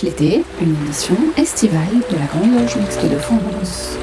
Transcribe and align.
l'été, 0.00 0.42
une 0.62 0.74
émission 0.84 1.16
estivale 1.36 2.00
de 2.10 2.16
la 2.16 2.24
Grande 2.24 2.58
Loge 2.58 2.76
Mixte 2.76 3.04
de 3.04 3.18
France. 3.18 3.98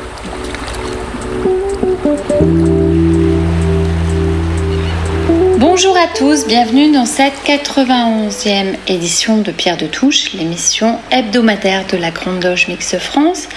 Bonjour 5.57 5.97
à 5.97 6.07
tous, 6.15 6.45
bienvenue 6.45 6.91
dans 6.91 7.07
cette 7.07 7.33
91e 7.43 8.75
édition 8.87 9.39
de 9.39 9.51
Pierre 9.51 9.77
de 9.77 9.87
Touche, 9.87 10.33
l'émission 10.33 10.99
hebdomadaire 11.11 11.87
de 11.87 11.97
la 11.97 12.11
Grande 12.11 12.43
Loge 12.43 12.67
Mixte 12.67 12.99
France. 12.99 13.49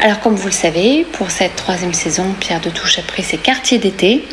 Alors 0.00 0.20
comme 0.20 0.36
vous 0.36 0.46
le 0.46 0.52
savez, 0.52 1.04
pour 1.12 1.32
cette 1.32 1.56
troisième 1.56 1.94
saison, 1.94 2.26
Pierre 2.38 2.60
de 2.60 2.70
Touche 2.70 3.00
a 3.00 3.02
pris 3.02 3.24
ses 3.24 3.38
quartiers 3.38 3.78
d'été. 3.78 4.24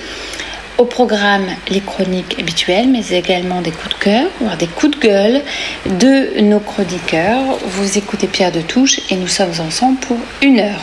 Programme, 0.86 1.48
les 1.70 1.80
chroniques 1.80 2.38
habituelles, 2.40 2.88
mais 2.90 3.16
également 3.16 3.62
des 3.62 3.72
coups 3.72 3.96
de 3.96 4.04
cœur, 4.04 4.28
voire 4.40 4.58
des 4.58 4.68
coups 4.68 4.98
de 4.98 5.08
gueule 5.08 5.42
de 5.86 6.42
nos 6.42 6.60
chroniqueurs. 6.60 7.58
Vous 7.66 7.98
écoutez 7.98 8.28
Pierre 8.28 8.52
de 8.52 8.62
Touche 8.62 9.00
et 9.10 9.16
nous 9.16 9.28
sommes 9.28 9.54
ensemble 9.60 9.98
pour 10.00 10.18
une 10.42 10.60
heure. 10.60 10.82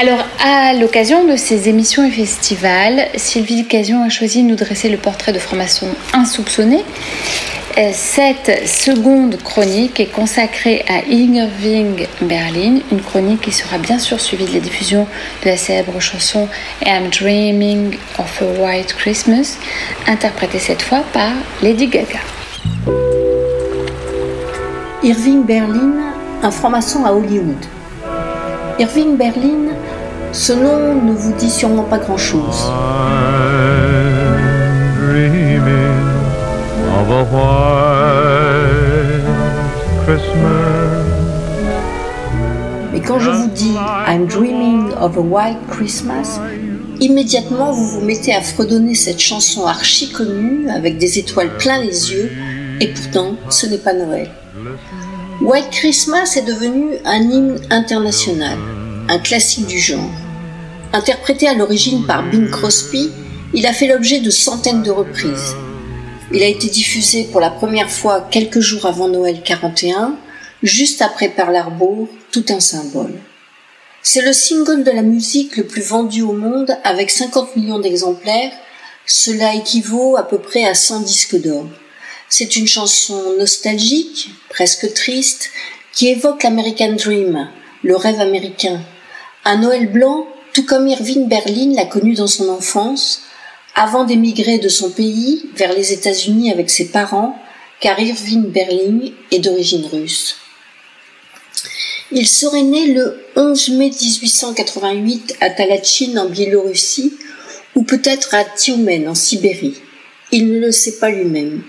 Alors, 0.00 0.24
à 0.42 0.72
l'occasion 0.72 1.24
de 1.24 1.36
ces 1.36 1.68
émissions 1.68 2.04
et 2.06 2.10
festivals, 2.10 3.08
Sylvie 3.16 3.66
Casion 3.66 4.02
a 4.02 4.08
choisi 4.08 4.42
de 4.42 4.48
nous 4.48 4.56
dresser 4.56 4.88
le 4.88 4.96
portrait 4.96 5.32
de 5.32 5.38
franc-maçon 5.38 5.88
insoupçonné. 6.14 6.84
Euh, 7.78 7.90
cette 7.92 8.66
seconde 8.66 9.36
chronique 9.44 10.00
est 10.00 10.10
consacrée 10.10 10.84
à 10.88 11.06
Irving 11.08 12.04
Berlin, 12.20 12.80
une 12.90 13.00
chronique 13.00 13.42
qui 13.42 13.52
sera 13.52 13.78
bien 13.78 13.98
sûr 13.98 14.20
suivie 14.20 14.46
de 14.46 14.54
la 14.54 14.60
diffusion 14.60 15.06
de 15.44 15.50
la 15.50 15.56
célèbre 15.56 16.00
chanson 16.00 16.48
I'm 16.84 17.08
Dreaming 17.10 17.96
of 18.18 18.42
a 18.42 18.60
White 18.60 18.94
Christmas, 18.94 19.56
interprétée 20.08 20.58
cette 20.58 20.82
fois 20.82 21.04
par 21.12 21.30
Lady 21.62 21.86
Gaga. 21.86 22.18
Irving 25.04 25.44
Berlin, 25.44 25.92
un 26.42 26.50
franc-maçon 26.50 27.04
à 27.04 27.12
Hollywood. 27.12 27.64
Irving 28.80 29.16
Berlin, 29.16 29.74
ce 30.32 30.52
nom 30.52 31.00
ne 31.02 31.12
vous 31.12 31.32
dit 31.34 31.50
sûrement 31.50 31.84
pas 31.84 31.98
grand-chose. 31.98 32.68
Mais 42.92 43.00
quand 43.00 43.18
je 43.18 43.30
vous 43.30 43.48
dis 43.48 43.74
I'm 44.06 44.26
dreaming 44.26 44.92
of 45.00 45.16
a 45.16 45.20
white 45.20 45.58
Christmas, 45.68 46.38
immédiatement 47.00 47.72
vous 47.72 47.84
vous 47.84 48.00
mettez 48.02 48.32
à 48.32 48.40
fredonner 48.42 48.94
cette 48.94 49.18
chanson 49.18 49.66
archi 49.66 50.12
connue 50.12 50.70
avec 50.70 50.98
des 50.98 51.18
étoiles 51.18 51.56
plein 51.56 51.80
les 51.80 52.12
yeux, 52.12 52.30
et 52.78 52.86
pourtant 52.86 53.34
ce 53.48 53.66
n'est 53.66 53.78
pas 53.78 53.92
Noël. 53.92 54.30
White 55.40 55.70
Christmas 55.72 56.36
est 56.36 56.46
devenu 56.46 56.92
un 57.04 57.22
hymne 57.22 57.58
international, 57.70 58.56
un 59.08 59.18
classique 59.18 59.66
du 59.66 59.80
genre. 59.80 60.12
Interprété 60.92 61.48
à 61.48 61.54
l'origine 61.54 62.06
par 62.06 62.22
Bing 62.30 62.48
Crosby, 62.50 63.10
il 63.52 63.66
a 63.66 63.72
fait 63.72 63.88
l'objet 63.88 64.20
de 64.20 64.30
centaines 64.30 64.84
de 64.84 64.92
reprises. 64.92 65.56
Il 66.32 66.44
a 66.44 66.46
été 66.46 66.68
diffusé 66.68 67.24
pour 67.24 67.40
la 67.40 67.50
première 67.50 67.90
fois 67.90 68.28
quelques 68.30 68.60
jours 68.60 68.86
avant 68.86 69.08
Noël 69.08 69.42
41, 69.44 70.16
juste 70.62 71.02
après 71.02 71.28
Pearl 71.28 71.56
Harbor, 71.56 72.06
tout 72.30 72.44
un 72.50 72.60
symbole. 72.60 73.14
C'est 74.02 74.22
le 74.22 74.32
single 74.32 74.84
de 74.84 74.92
la 74.92 75.02
musique 75.02 75.56
le 75.56 75.66
plus 75.66 75.82
vendu 75.82 76.22
au 76.22 76.32
monde 76.32 76.78
avec 76.84 77.10
50 77.10 77.56
millions 77.56 77.80
d'exemplaires. 77.80 78.52
Cela 79.06 79.56
équivaut 79.56 80.16
à 80.16 80.22
peu 80.22 80.38
près 80.38 80.64
à 80.64 80.74
100 80.74 81.00
disques 81.00 81.40
d'or. 81.40 81.66
C'est 82.28 82.54
une 82.54 82.68
chanson 82.68 83.34
nostalgique, 83.36 84.30
presque 84.50 84.94
triste, 84.94 85.50
qui 85.92 86.08
évoque 86.08 86.44
l'American 86.44 86.92
Dream, 86.92 87.48
le 87.82 87.96
rêve 87.96 88.20
américain. 88.20 88.80
Un 89.44 89.58
Noël 89.58 89.90
blanc, 89.90 90.28
tout 90.52 90.64
comme 90.64 90.86
Irving 90.86 91.26
Berlin 91.26 91.74
l'a 91.74 91.86
connu 91.86 92.14
dans 92.14 92.28
son 92.28 92.48
enfance, 92.50 93.22
avant 93.80 94.04
d'émigrer 94.04 94.58
de 94.58 94.68
son 94.68 94.90
pays 94.90 95.48
vers 95.56 95.72
les 95.72 95.94
États-Unis 95.94 96.52
avec 96.52 96.68
ses 96.68 96.88
parents, 96.88 97.34
car 97.80 97.98
Irving 97.98 98.42
Berlin 98.42 99.08
est 99.30 99.38
d'origine 99.38 99.86
russe. 99.86 100.36
Il 102.12 102.28
serait 102.28 102.60
né 102.60 102.88
le 102.88 103.24
11 103.36 103.70
mai 103.70 103.88
1888 103.88 105.36
à 105.40 105.48
Talachin 105.48 106.14
en 106.18 106.28
Biélorussie 106.28 107.14
ou 107.74 107.82
peut-être 107.82 108.34
à 108.34 108.44
Tioumen 108.44 109.08
en 109.08 109.14
Sibérie. 109.14 109.78
Il 110.30 110.48
ne 110.48 110.58
le 110.58 110.72
sait 110.72 110.98
pas 110.98 111.08
lui-même. 111.08 111.62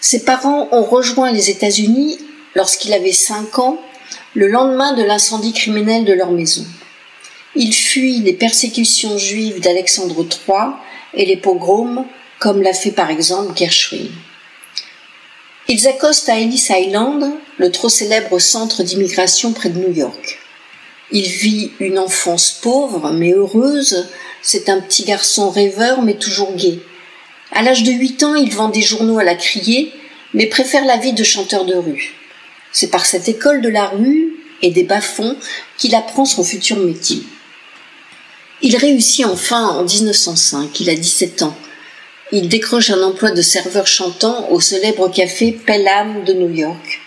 Ses 0.00 0.24
parents 0.24 0.68
ont 0.70 0.84
rejoint 0.84 1.32
les 1.32 1.48
États-Unis 1.48 2.18
lorsqu'il 2.56 2.92
avait 2.92 3.12
5 3.12 3.58
ans, 3.58 3.80
le 4.34 4.48
lendemain 4.48 4.92
de 4.92 5.02
l'incendie 5.02 5.54
criminel 5.54 6.04
de 6.04 6.12
leur 6.12 6.30
maison. 6.30 6.66
Il 7.54 7.72
fuit 7.74 8.18
les 8.18 8.34
persécutions 8.34 9.16
juives 9.16 9.60
d'Alexandre 9.60 10.26
III 10.46 10.74
et 11.18 11.26
les 11.26 11.36
pogroms, 11.36 12.06
comme 12.38 12.62
l'a 12.62 12.72
fait 12.72 12.92
par 12.92 13.10
exemple 13.10 13.58
Gershwin. 13.58 14.08
Ils 15.68 15.86
accostent 15.86 16.30
à 16.30 16.38
Ellis 16.38 16.68
Island, 16.70 17.30
le 17.58 17.70
trop 17.70 17.90
célèbre 17.90 18.38
centre 18.38 18.82
d'immigration 18.82 19.52
près 19.52 19.68
de 19.68 19.78
New 19.78 19.92
York. 19.92 20.38
Il 21.10 21.24
vit 21.24 21.72
une 21.80 21.98
enfance 21.98 22.58
pauvre 22.62 23.10
mais 23.12 23.32
heureuse. 23.32 24.08
C'est 24.40 24.70
un 24.70 24.80
petit 24.80 25.04
garçon 25.04 25.50
rêveur 25.50 26.00
mais 26.00 26.14
toujours 26.14 26.54
gai. 26.54 26.80
À 27.52 27.62
l'âge 27.62 27.82
de 27.82 27.92
8 27.92 28.22
ans, 28.22 28.34
il 28.34 28.54
vend 28.54 28.68
des 28.68 28.82
journaux 28.82 29.18
à 29.18 29.24
la 29.24 29.34
criée, 29.34 29.92
mais 30.32 30.46
préfère 30.46 30.84
la 30.84 30.96
vie 30.96 31.14
de 31.14 31.24
chanteur 31.24 31.64
de 31.64 31.74
rue. 31.74 32.14
C'est 32.72 32.90
par 32.90 33.06
cette 33.06 33.28
école 33.28 33.60
de 33.62 33.68
la 33.68 33.86
rue 33.88 34.36
et 34.62 34.70
des 34.70 34.84
bas-fonds 34.84 35.36
qu'il 35.76 35.94
apprend 35.94 36.24
son 36.24 36.44
futur 36.44 36.76
métier. 36.76 37.22
Il 38.60 38.76
réussit 38.76 39.24
enfin 39.24 39.68
en 39.68 39.84
1905, 39.84 40.80
il 40.80 40.90
a 40.90 40.94
17 40.94 41.42
ans. 41.42 41.56
Il 42.32 42.48
décroche 42.48 42.90
un 42.90 43.02
emploi 43.02 43.30
de 43.30 43.40
serveur 43.40 43.86
chantant 43.86 44.50
au 44.50 44.60
célèbre 44.60 45.08
café 45.08 45.52
Pelham 45.52 46.24
de 46.24 46.32
New 46.32 46.50
York. 46.50 47.00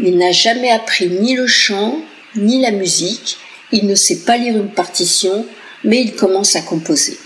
Il 0.00 0.18
n'a 0.18 0.32
jamais 0.32 0.70
appris 0.70 1.08
ni 1.08 1.36
le 1.36 1.46
chant, 1.46 2.00
ni 2.34 2.60
la 2.60 2.72
musique, 2.72 3.38
il 3.72 3.86
ne 3.86 3.94
sait 3.94 4.20
pas 4.20 4.36
lire 4.36 4.56
une 4.56 4.70
partition, 4.70 5.46
mais 5.84 6.00
il 6.00 6.14
commence 6.16 6.56
à 6.56 6.62
composer. 6.62 7.18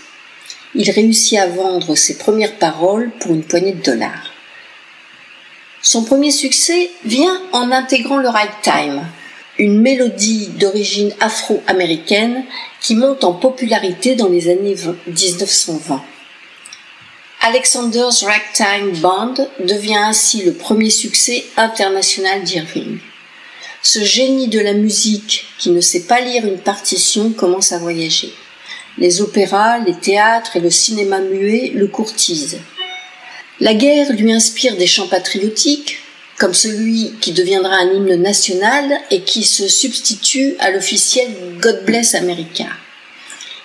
Il 0.74 0.90
réussit 0.90 1.38
à 1.38 1.46
vendre 1.46 1.94
ses 1.94 2.18
premières 2.18 2.58
paroles 2.58 3.10
pour 3.20 3.32
une 3.32 3.44
poignée 3.44 3.72
de 3.72 3.82
dollars. 3.82 4.30
Son 5.80 6.04
premier 6.04 6.30
succès 6.30 6.90
vient 7.04 7.40
en 7.52 7.70
intégrant 7.70 8.18
le 8.18 8.28
ragtime, 8.28 9.06
une 9.58 9.80
mélodie 9.80 10.48
d'origine 10.58 11.12
afro-américaine 11.20 12.44
qui 12.80 12.96
monte 12.96 13.24
en 13.24 13.32
popularité 13.32 14.14
dans 14.14 14.28
les 14.28 14.48
années 14.48 14.76
1920. 15.06 16.02
Alexander's 17.40 18.24
Ragtime 18.24 18.98
Band 19.00 19.34
devient 19.60 19.96
ainsi 19.96 20.42
le 20.42 20.54
premier 20.54 20.90
succès 20.90 21.44
international 21.56 22.42
d'Irving. 22.42 22.98
Ce 23.82 24.02
génie 24.02 24.48
de 24.48 24.60
la 24.60 24.72
musique 24.72 25.46
qui 25.58 25.70
ne 25.70 25.82
sait 25.82 26.04
pas 26.04 26.20
lire 26.20 26.46
une 26.46 26.58
partition 26.58 27.30
commence 27.30 27.72
à 27.72 27.78
voyager. 27.78 28.32
Les 28.96 29.20
opéras, 29.20 29.78
les 29.80 29.94
théâtres 29.94 30.56
et 30.56 30.60
le 30.60 30.70
cinéma 30.70 31.20
muet 31.20 31.70
le 31.74 31.86
courtisent. 31.86 32.60
La 33.60 33.74
guerre 33.74 34.12
lui 34.14 34.32
inspire 34.32 34.76
des 34.76 34.86
chants 34.86 35.08
patriotiques, 35.08 35.98
comme 36.38 36.54
celui 36.54 37.12
qui 37.20 37.32
deviendra 37.32 37.76
un 37.76 37.92
hymne 37.92 38.16
national 38.16 39.00
et 39.10 39.22
qui 39.22 39.44
se 39.44 39.68
substitue 39.68 40.54
à 40.58 40.70
l'officiel 40.70 41.28
God 41.60 41.84
Bless 41.84 42.14
America. 42.14 42.66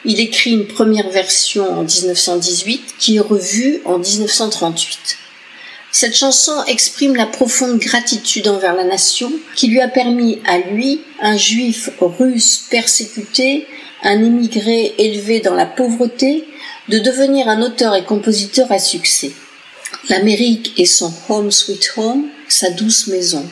Il 0.05 0.19
écrit 0.19 0.51
une 0.51 0.67
première 0.67 1.09
version 1.09 1.69
en 1.79 1.83
1918 1.83 2.95
qui 2.99 3.17
est 3.17 3.21
revue 3.21 3.81
en 3.85 3.97
1938. 3.97 5.17
Cette 5.91 6.15
chanson 6.15 6.63
exprime 6.67 7.15
la 7.15 7.25
profonde 7.25 7.79
gratitude 7.79 8.47
envers 8.47 8.75
la 8.75 8.83
nation 8.83 9.31
qui 9.55 9.67
lui 9.67 9.81
a 9.81 9.87
permis 9.87 10.39
à 10.45 10.59
lui, 10.59 11.01
un 11.19 11.35
juif 11.35 11.89
russe 11.99 12.65
persécuté, 12.69 13.67
un 14.03 14.23
immigré 14.23 14.93
élevé 14.97 15.39
dans 15.39 15.55
la 15.55 15.65
pauvreté, 15.65 16.45
de 16.89 16.99
devenir 16.99 17.47
un 17.47 17.61
auteur 17.61 17.95
et 17.95 18.05
compositeur 18.05 18.71
à 18.71 18.79
succès. 18.79 19.31
L'Amérique 20.09 20.73
est 20.79 20.85
son 20.85 21.13
home 21.29 21.51
sweet 21.51 21.93
home, 21.97 22.25
sa 22.47 22.69
douce 22.71 23.07
maison. 23.07 23.45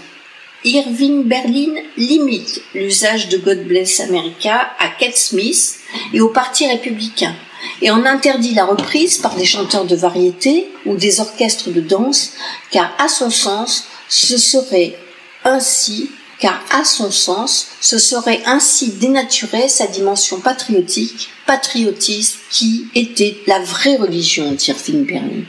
Irving 0.63 1.23
Berlin 1.23 1.75
limite 1.97 2.61
l'usage 2.73 3.29
de 3.29 3.37
God 3.37 3.67
Bless 3.67 3.99
America 3.99 4.71
à 4.79 4.89
Kate 4.99 5.15
Smith 5.15 5.75
et 6.13 6.19
au 6.19 6.29
Parti 6.29 6.67
républicain 6.67 7.35
et 7.81 7.91
en 7.91 8.05
interdit 8.05 8.53
la 8.53 8.65
reprise 8.65 9.19
par 9.19 9.35
des 9.35 9.45
chanteurs 9.45 9.85
de 9.85 9.95
variété 9.95 10.67
ou 10.85 10.95
des 10.95 11.19
orchestres 11.19 11.69
de 11.69 11.81
danse 11.81 12.31
car 12.71 12.93
à 12.99 13.07
son 13.07 13.29
sens 13.29 13.85
ce 14.09 14.37
serait 14.37 14.97
ainsi 15.43 16.09
car 16.39 16.59
à 16.71 16.83
son 16.83 17.11
sens 17.11 17.67
ce 17.79 17.97
serait 17.97 18.41
ainsi 18.45 18.91
dénaturer 18.91 19.67
sa 19.69 19.87
dimension 19.87 20.39
patriotique, 20.39 21.29
patriotisme 21.45 22.39
qui 22.49 22.87
était 22.95 23.37
la 23.47 23.59
vraie 23.59 23.97
religion 23.97 24.51
d'Irving 24.51 25.05
Berlin. 25.05 25.43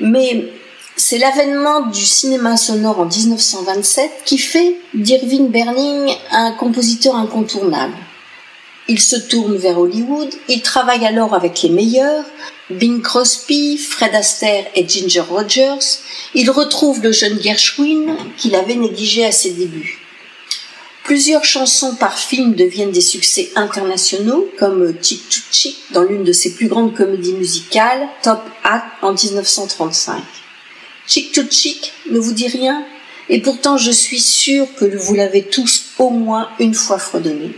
Mais 0.00 0.48
C'est 0.96 1.18
l'avènement 1.18 1.86
du 1.86 2.04
cinéma 2.04 2.56
sonore 2.56 2.98
en 2.98 3.04
1927 3.04 4.10
qui 4.24 4.36
fait 4.36 4.76
d'Irving 4.94 5.48
Berlin 5.48 6.06
un 6.32 6.50
compositeur 6.52 7.14
incontournable. 7.14 7.94
Il 8.88 9.00
se 9.00 9.16
tourne 9.16 9.56
vers 9.56 9.78
Hollywood, 9.78 10.34
il 10.48 10.60
travaille 10.62 11.06
alors 11.06 11.34
avec 11.34 11.62
les 11.62 11.68
meilleurs, 11.68 12.24
Bing 12.70 13.00
Crosby, 13.00 13.78
Fred 13.78 14.14
Astaire 14.14 14.66
et 14.74 14.88
Ginger 14.88 15.20
Rogers. 15.20 16.00
Il 16.34 16.50
retrouve 16.50 17.00
le 17.02 17.12
jeune 17.12 17.40
Gershwin 17.40 18.16
qu'il 18.36 18.56
avait 18.56 18.74
négligé 18.74 19.24
à 19.24 19.32
ses 19.32 19.50
débuts. 19.50 20.07
Plusieurs 21.08 21.46
chansons 21.46 21.94
par 21.94 22.18
film 22.18 22.54
deviennent 22.54 22.90
des 22.90 23.00
succès 23.00 23.50
internationaux, 23.56 24.46
comme 24.58 24.92
Chick 25.00 25.26
to 25.30 25.38
Chick 25.50 25.78
dans 25.92 26.02
l'une 26.02 26.22
de 26.22 26.32
ses 26.32 26.52
plus 26.52 26.68
grandes 26.68 26.94
comédies 26.94 27.32
musicales, 27.32 28.06
Top 28.22 28.42
Hat 28.62 28.84
en 29.00 29.14
1935. 29.14 30.22
Chick 31.06 31.32
to 31.32 31.44
Chick 31.50 31.94
ne 32.10 32.18
vous 32.18 32.34
dit 32.34 32.48
rien, 32.48 32.84
et 33.30 33.40
pourtant 33.40 33.78
je 33.78 33.90
suis 33.90 34.20
sûre 34.20 34.66
que 34.78 34.84
vous 34.84 35.14
l'avez 35.14 35.44
tous 35.44 35.92
au 35.98 36.10
moins 36.10 36.50
une 36.60 36.74
fois 36.74 36.98
fredonné. 36.98 37.56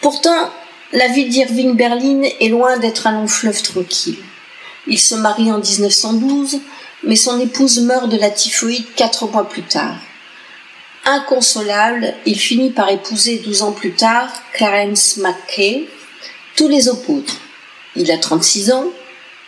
Pourtant, 0.00 0.50
la 0.94 1.08
vie 1.08 1.28
d'Irving 1.28 1.76
Berlin 1.76 2.22
est 2.40 2.48
loin 2.48 2.78
d'être 2.78 3.06
un 3.06 3.20
long 3.20 3.28
fleuve 3.28 3.60
tranquille. 3.60 4.16
Il 4.86 4.98
se 4.98 5.14
marie 5.14 5.52
en 5.52 5.58
1912, 5.58 6.58
mais 7.04 7.16
son 7.16 7.38
épouse 7.38 7.80
meurt 7.80 8.08
de 8.08 8.16
la 8.16 8.30
typhoïde 8.30 8.86
quatre 8.96 9.26
mois 9.26 9.46
plus 9.46 9.60
tard. 9.60 9.96
Inconsolable, 11.04 12.14
il 12.26 12.38
finit 12.38 12.70
par 12.70 12.88
épouser 12.88 13.38
douze 13.38 13.62
ans 13.62 13.72
plus 13.72 13.92
tard 13.92 14.32
Clarence 14.52 15.16
McKay. 15.16 15.88
Tous 16.54 16.68
les 16.68 16.88
opposent. 16.88 17.38
Il 17.96 18.10
a 18.12 18.18
36 18.18 18.70
ans, 18.70 18.86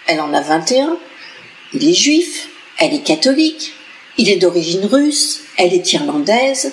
elle 0.07 0.21
en 0.21 0.35
a 0.35 0.41
21, 0.41 0.99
il 1.73 1.89
est 1.89 1.95
juif, 1.95 2.49
elle 2.79 2.93
est 2.93 3.05
catholique, 3.05 3.73
il 4.19 4.29
est 4.29 4.37
d'origine 4.37 4.85
russe, 4.85 5.43
elle 5.57 5.73
est 5.73 5.93
irlandaise, 5.93 6.73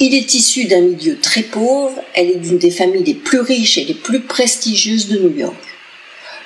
il 0.00 0.14
est 0.14 0.34
issu 0.34 0.64
d'un 0.64 0.80
milieu 0.80 1.18
très 1.18 1.42
pauvre, 1.42 2.02
elle 2.14 2.30
est 2.30 2.36
d'une 2.36 2.58
des 2.58 2.72
familles 2.72 3.04
les 3.04 3.14
plus 3.14 3.40
riches 3.40 3.78
et 3.78 3.84
les 3.84 3.94
plus 3.94 4.20
prestigieuses 4.20 5.08
de 5.08 5.18
New 5.18 5.36
York. 5.36 5.56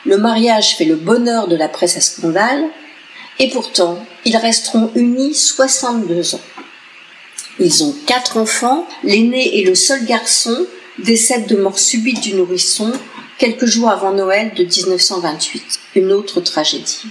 Le 0.05 0.19
mariage 0.19 0.77
fait 0.77 0.85
le 0.85 0.97
bonheur 0.97 1.49
de 1.49 1.57
la 1.57 1.69
presse 1.69 1.97
à 1.97 2.01
scandale, 2.01 2.65
et 3.39 3.49
pourtant, 3.49 4.05
ils 4.27 4.37
resteront 4.37 4.91
unis 4.95 5.35
62 5.35 6.35
ans. 6.35 6.41
Ils 7.59 7.85
ont 7.85 7.95
quatre 8.07 8.37
enfants, 8.37 8.87
l'aîné 9.05 9.61
est 9.61 9.65
le 9.65 9.75
seul 9.75 10.05
garçon, 10.05 10.67
décède 10.99 11.47
de 11.47 11.57
mort 11.57 11.79
subite 11.79 12.21
du 12.21 12.35
nourrisson 12.35 12.93
quelques 13.39 13.67
jours 13.67 13.91
avant 13.91 14.13
Noël 14.13 14.53
de 14.55 14.65
1928, 14.65 15.81
une 15.97 16.13
autre 16.13 16.41
tragédie. 16.41 17.03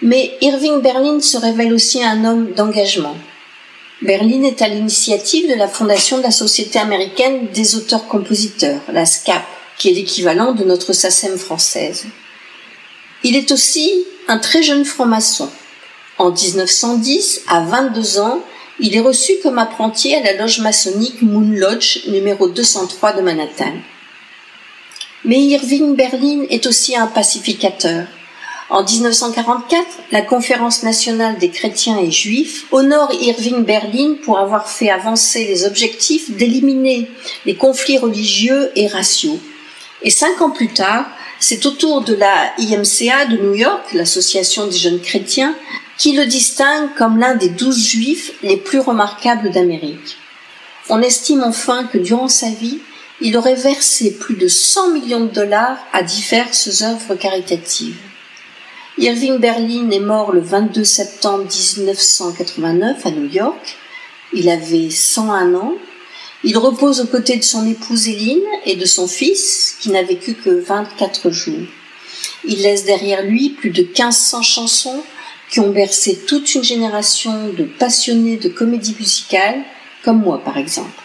Mais 0.00 0.36
Irving 0.40 0.80
Berlin 0.80 1.20
se 1.20 1.36
révèle 1.36 1.72
aussi 1.72 2.02
un 2.02 2.24
homme 2.24 2.52
d'engagement, 2.52 3.16
Berlin 4.02 4.42
est 4.42 4.60
à 4.62 4.68
l'initiative 4.68 5.48
de 5.48 5.54
la 5.54 5.68
fondation 5.68 6.18
de 6.18 6.24
la 6.24 6.32
Société 6.32 6.80
américaine 6.80 7.46
des 7.54 7.76
auteurs-compositeurs, 7.76 8.80
la 8.92 9.06
SCAP, 9.06 9.44
qui 9.78 9.90
est 9.90 9.92
l'équivalent 9.92 10.52
de 10.52 10.64
notre 10.64 10.92
SACEM 10.92 11.38
française. 11.38 12.06
Il 13.22 13.36
est 13.36 13.52
aussi 13.52 14.04
un 14.26 14.38
très 14.38 14.62
jeune 14.62 14.84
franc-maçon. 14.84 15.48
En 16.18 16.32
1910, 16.32 17.42
à 17.46 17.60
22 17.60 18.18
ans, 18.18 18.42
il 18.80 18.96
est 18.96 19.00
reçu 19.00 19.32
comme 19.42 19.58
apprenti 19.58 20.14
à 20.14 20.22
la 20.22 20.34
loge 20.34 20.60
maçonnique 20.60 21.22
Moon 21.22 21.48
Lodge 21.50 22.06
numéro 22.08 22.48
203 22.48 23.12
de 23.12 23.22
Manhattan. 23.22 23.74
Mais 25.24 25.40
Irving 25.40 25.94
Berlin 25.94 26.46
est 26.50 26.66
aussi 26.66 26.96
un 26.96 27.06
pacificateur. 27.06 28.06
En 28.70 28.82
1944, 28.84 29.86
la 30.12 30.22
Conférence 30.22 30.82
nationale 30.82 31.36
des 31.38 31.50
chrétiens 31.50 31.98
et 31.98 32.10
juifs 32.10 32.64
honore 32.72 33.12
Irving 33.20 33.64
Berlin 33.64 34.14
pour 34.24 34.38
avoir 34.38 34.68
fait 34.68 34.90
avancer 34.90 35.44
les 35.44 35.66
objectifs 35.66 36.30
d'éliminer 36.30 37.10
les 37.44 37.54
conflits 37.54 37.98
religieux 37.98 38.72
et 38.74 38.86
raciaux. 38.86 39.38
Et 40.02 40.10
cinq 40.10 40.40
ans 40.40 40.50
plus 40.50 40.72
tard, 40.72 41.04
c'est 41.38 41.66
au 41.66 41.70
tour 41.70 42.02
de 42.02 42.14
la 42.14 42.52
IMCA 42.58 43.26
de 43.26 43.36
New 43.36 43.54
York, 43.54 43.92
l'association 43.92 44.66
des 44.66 44.78
jeunes 44.78 45.00
chrétiens, 45.00 45.54
qui 45.98 46.12
le 46.12 46.26
distingue 46.26 46.94
comme 46.96 47.18
l'un 47.18 47.34
des 47.34 47.48
douze 47.48 47.84
juifs 47.84 48.32
les 48.42 48.56
plus 48.56 48.80
remarquables 48.80 49.50
d'Amérique. 49.50 50.16
On 50.88 51.00
estime 51.00 51.42
enfin 51.42 51.84
que 51.84 51.98
durant 51.98 52.28
sa 52.28 52.50
vie, 52.50 52.80
il 53.20 53.36
aurait 53.36 53.54
versé 53.54 54.10
plus 54.12 54.34
de 54.34 54.48
100 54.48 54.90
millions 54.90 55.24
de 55.24 55.30
dollars 55.30 55.78
à 55.92 56.02
diverses 56.02 56.82
œuvres 56.82 57.14
caritatives. 57.14 57.96
Irving 58.98 59.38
Berlin 59.38 59.90
est 59.90 60.00
mort 60.00 60.32
le 60.32 60.40
22 60.40 60.84
septembre 60.84 61.44
1989 61.44 63.06
à 63.06 63.10
New 63.10 63.30
York. 63.30 63.78
Il 64.34 64.48
avait 64.48 64.90
101 64.90 65.54
ans. 65.54 65.74
Il 66.44 66.58
repose 66.58 67.00
aux 67.00 67.06
côtés 67.06 67.36
de 67.36 67.44
son 67.44 67.66
épouse 67.66 68.08
Hélène 68.08 68.42
et 68.66 68.76
de 68.76 68.84
son 68.84 69.06
fils, 69.06 69.76
qui 69.80 69.90
n'a 69.90 70.02
vécu 70.02 70.34
que 70.34 70.50
24 70.50 71.30
jours. 71.30 71.66
Il 72.44 72.62
laisse 72.62 72.84
derrière 72.84 73.22
lui 73.22 73.50
plus 73.50 73.70
de 73.70 73.82
1500 73.82 74.42
chansons 74.42 75.02
qui 75.52 75.60
ont 75.60 75.70
bercé 75.70 76.18
toute 76.26 76.54
une 76.54 76.64
génération 76.64 77.48
de 77.48 77.64
passionnés 77.64 78.38
de 78.38 78.48
comédie 78.48 78.96
musicale, 78.98 79.56
comme 80.02 80.22
moi 80.22 80.42
par 80.42 80.56
exemple. 80.56 81.01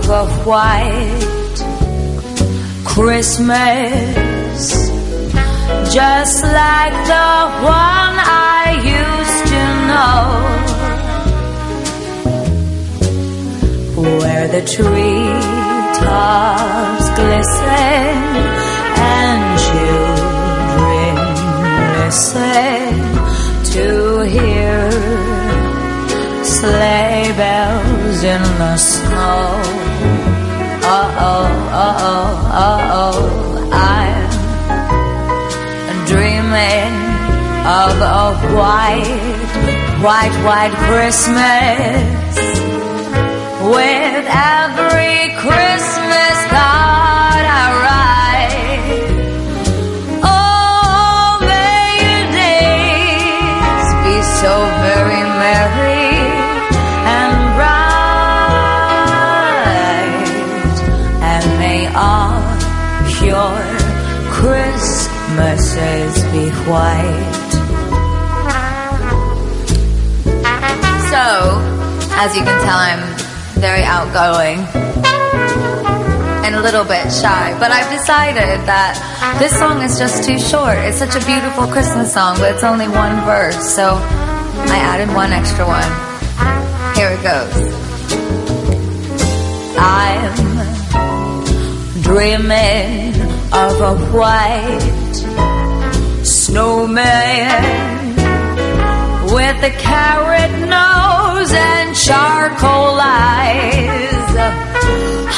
Of 0.00 0.46
white 0.46 1.58
Christmas, 2.82 3.52
just 5.92 6.42
like 6.42 6.94
the 7.12 7.50
one 7.62 8.16
I 8.24 8.80
used 8.96 9.46
to 9.52 9.62
know, 9.90 10.18
where 14.18 14.48
the 14.48 14.62
tree 14.62 15.28
tops 16.00 17.06
glisten 17.18 18.16
and 18.96 19.42
children 19.68 21.14
listen 22.00 22.92
to 23.72 23.86
hear 24.24 24.90
sleigh 26.44 27.32
bells 27.36 28.01
in 28.24 28.42
the 28.58 28.76
snow. 28.76 29.62
Uh 30.84 31.08
oh, 31.18 31.46
uh 31.72 31.96
oh, 32.10 32.50
uh 32.52 33.00
oh. 33.02 33.18
I'm 33.72 34.28
dreaming 36.06 36.94
of 37.66 37.94
a 38.00 38.32
white, 38.54 39.38
white, 40.06 40.36
white 40.46 40.74
Christmas 40.86 42.36
with 43.74 44.26
every 44.30 45.34
Christmas 45.42 46.31
White. 66.66 67.42
So, 71.10 71.58
as 72.14 72.36
you 72.36 72.42
can 72.42 72.58
tell, 72.64 72.78
I'm 72.78 73.02
very 73.60 73.82
outgoing 73.82 74.60
and 76.44 76.54
a 76.54 76.60
little 76.62 76.84
bit 76.84 77.12
shy, 77.12 77.56
but 77.58 77.70
I've 77.70 77.90
decided 77.90 78.60
that 78.66 78.96
this 79.38 79.58
song 79.58 79.82
is 79.82 79.98
just 79.98 80.24
too 80.24 80.38
short. 80.38 80.78
It's 80.78 80.98
such 80.98 81.14
a 81.14 81.26
beautiful 81.26 81.66
Christmas 81.66 82.12
song, 82.12 82.36
but 82.38 82.54
it's 82.54 82.64
only 82.64 82.88
one 82.88 83.24
verse, 83.24 83.74
so 83.74 83.94
I 83.94 84.78
added 84.78 85.08
one 85.14 85.32
extra 85.32 85.66
one. 85.66 85.90
Here 86.94 87.10
it 87.10 87.22
goes. 87.22 87.54
I'm 89.78 90.34
dreaming 92.02 93.14
of 93.52 93.80
a 93.80 93.96
white 94.12 95.51
snowman 96.52 98.14
with 99.32 99.58
a 99.64 99.74
carrot 99.78 100.52
nose 100.68 101.50
and 101.50 101.96
charcoal 101.96 102.98
eyes. 103.00 104.28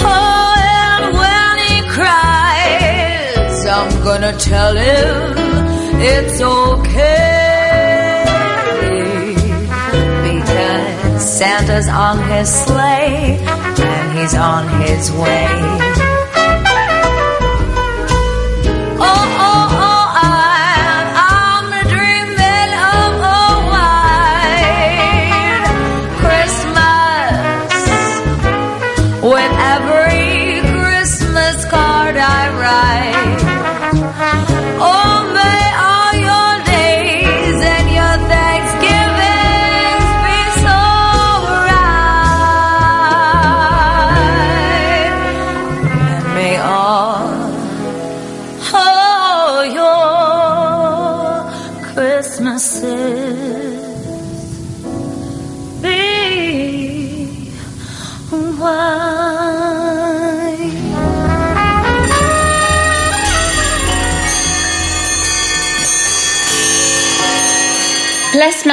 Oh, 0.02 0.54
and 0.59 1.04
when 1.23 1.54
he 1.68 1.76
cries, 1.88 3.64
I'm 3.64 3.92
gonna 4.02 4.37
tell 4.38 4.75
him 4.75 5.35
it's 6.02 6.40
okay. 6.40 7.04
Because 10.28 11.38
Santa's 11.38 11.88
on 11.88 12.18
his 12.28 12.49
sleigh 12.52 13.38
and 13.38 14.18
he's 14.18 14.35
on 14.35 14.66
his 14.83 15.12
way. 15.12 15.94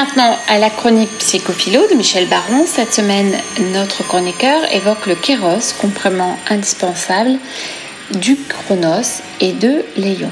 Maintenant 0.02 0.36
à 0.48 0.58
la 0.58 0.68
chronique 0.68 1.16
psychophilo 1.18 1.86
de 1.88 1.94
Michel 1.94 2.28
Baron. 2.28 2.66
Cette 2.66 2.92
semaine, 2.92 3.32
notre 3.72 4.02
chroniqueur 4.02 4.60
évoque 4.74 5.06
le 5.06 5.14
kéros, 5.14 5.72
complément 5.80 6.36
indispensable 6.50 7.38
du 8.10 8.36
chronos 8.48 9.22
et 9.40 9.52
de 9.52 9.84
Léon. 9.96 10.30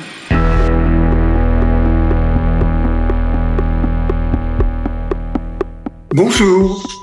Bonjour. 6.12 6.99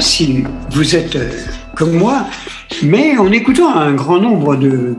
Si 0.00 0.44
vous 0.72 0.96
êtes 0.96 1.16
euh, 1.16 1.30
comme 1.74 1.92
moi, 1.92 2.26
mais 2.82 3.16
en 3.18 3.30
écoutant 3.32 3.74
un 3.74 3.92
grand 3.92 4.18
nombre 4.18 4.56
de 4.56 4.96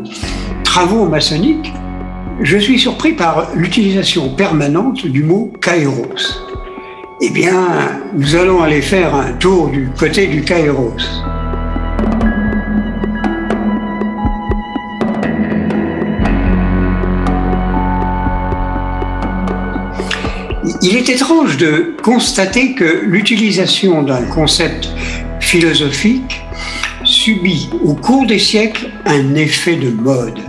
travaux 0.64 1.06
maçonniques, 1.06 1.72
je 2.42 2.58
suis 2.58 2.80
surpris 2.80 3.14
par 3.14 3.50
l'utilisation 3.56 4.30
permanente 4.30 5.06
du 5.06 5.24
mot 5.24 5.52
kairos. 5.62 6.44
Eh 7.22 7.30
bien, 7.32 8.00
nous 8.16 8.36
allons 8.36 8.62
aller 8.62 8.82
faire 8.82 9.16
un 9.16 9.34
tour 9.34 9.70
du 9.70 9.90
côté 9.98 10.28
du 10.28 10.44
kairos. 10.44 10.94
Il 20.90 20.96
est 20.96 21.10
étrange 21.10 21.58
de 21.58 21.98
constater 22.02 22.74
que 22.74 23.02
l'utilisation 23.04 24.04
d'un 24.04 24.22
concept 24.22 24.88
philosophique 25.42 26.42
subit 27.04 27.70
au 27.84 27.94
cours 27.94 28.26
des 28.26 28.40
siècles 28.40 28.90
un 29.06 29.36
effet 29.36 29.76
de 29.76 29.90
mode. 29.90 30.40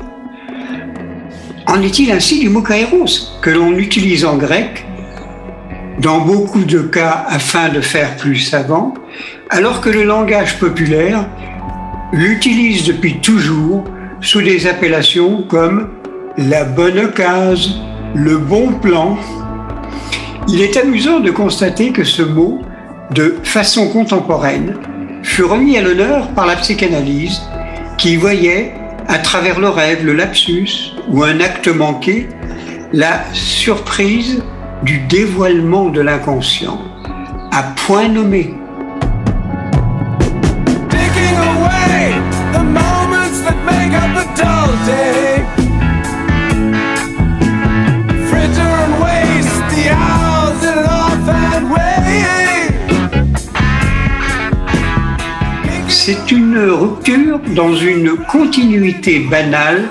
En 1.67 1.83
est-il 1.83 2.13
ainsi 2.13 2.39
du 2.39 2.51
mot 2.51 2.63
kairos, 2.63 3.37
que 3.43 3.51
l'on 3.51 3.73
utilise 3.73 4.25
en 4.25 4.37
grec, 4.37 4.87
dans 5.99 6.21
beaucoup 6.21 6.63
de 6.63 6.83
cas 6.83 7.27
afin 7.29 7.69
de 7.69 7.81
faire 7.81 8.17
plus 8.17 8.39
savant, 8.39 8.95
alors 9.51 9.81
que 9.81 9.91
le 9.91 10.05
langage 10.05 10.61
populaire 10.61 11.29
l'utilise 12.13 12.85
depuis 12.85 13.19
toujours 13.19 13.83
sous 14.21 14.41
des 14.41 14.69
appellations 14.69 15.43
comme 15.49 15.89
la 16.37 16.63
bonne 16.63 17.11
case, 17.11 17.71
le 18.15 18.39
bon 18.39 18.75
plan. 18.75 19.19
Il 20.51 20.63
est 20.63 20.79
amusant 20.79 21.21
de 21.21 21.31
constater 21.31 21.93
que 21.93 22.05
ce 22.05 22.23
mot, 22.23 22.63
de 23.15 23.37
façon 23.43 23.91
contemporaine, 23.91 24.77
fut 25.23 25.45
remis 25.45 25.77
à 25.77 25.83
l'honneur 25.83 26.29
par 26.29 26.47
la 26.47 26.57
psychanalyse 26.57 27.43
qui 27.99 28.17
voyait, 28.17 28.73
à 29.09 29.19
travers 29.19 29.61
le 29.61 29.69
rêve, 29.69 30.07
le 30.07 30.15
lapsus 30.15 30.95
ou 31.11 31.23
un 31.23 31.41
acte 31.41 31.69
manqué, 31.69 32.29
la 32.95 33.25
surprise 33.35 34.43
du 34.85 35.01
dévoilement 35.01 35.91
de 35.91 36.01
l'inconscient, 36.01 36.81
à 37.53 37.63
point 37.87 38.09
nommé. 38.09 38.55
C'est 56.11 56.33
une 56.33 56.59
rupture 56.59 57.39
dans 57.55 57.77
une 57.77 58.17
continuité 58.17 59.19
banale 59.19 59.91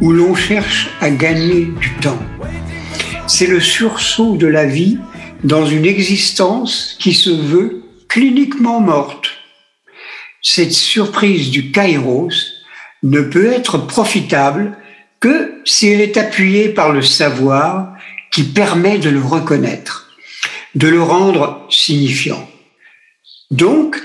où 0.00 0.12
l'on 0.12 0.36
cherche 0.36 0.88
à 1.00 1.10
gagner 1.10 1.64
du 1.80 1.90
temps. 1.94 2.22
C'est 3.26 3.48
le 3.48 3.58
sursaut 3.58 4.36
de 4.36 4.46
la 4.46 4.66
vie 4.66 4.98
dans 5.42 5.66
une 5.66 5.84
existence 5.84 6.94
qui 7.00 7.12
se 7.12 7.30
veut 7.30 7.82
cliniquement 8.06 8.78
morte. 8.78 9.30
Cette 10.42 10.70
surprise 10.70 11.50
du 11.50 11.72
kairos 11.72 12.30
ne 13.02 13.20
peut 13.22 13.52
être 13.52 13.78
profitable 13.78 14.78
que 15.18 15.60
si 15.64 15.88
elle 15.88 16.00
est 16.00 16.18
appuyée 16.18 16.68
par 16.68 16.92
le 16.92 17.02
savoir 17.02 17.94
qui 18.30 18.44
permet 18.44 18.98
de 18.98 19.10
le 19.10 19.20
reconnaître, 19.20 20.08
de 20.76 20.86
le 20.86 21.02
rendre 21.02 21.66
signifiant. 21.68 22.48
Donc, 23.50 24.00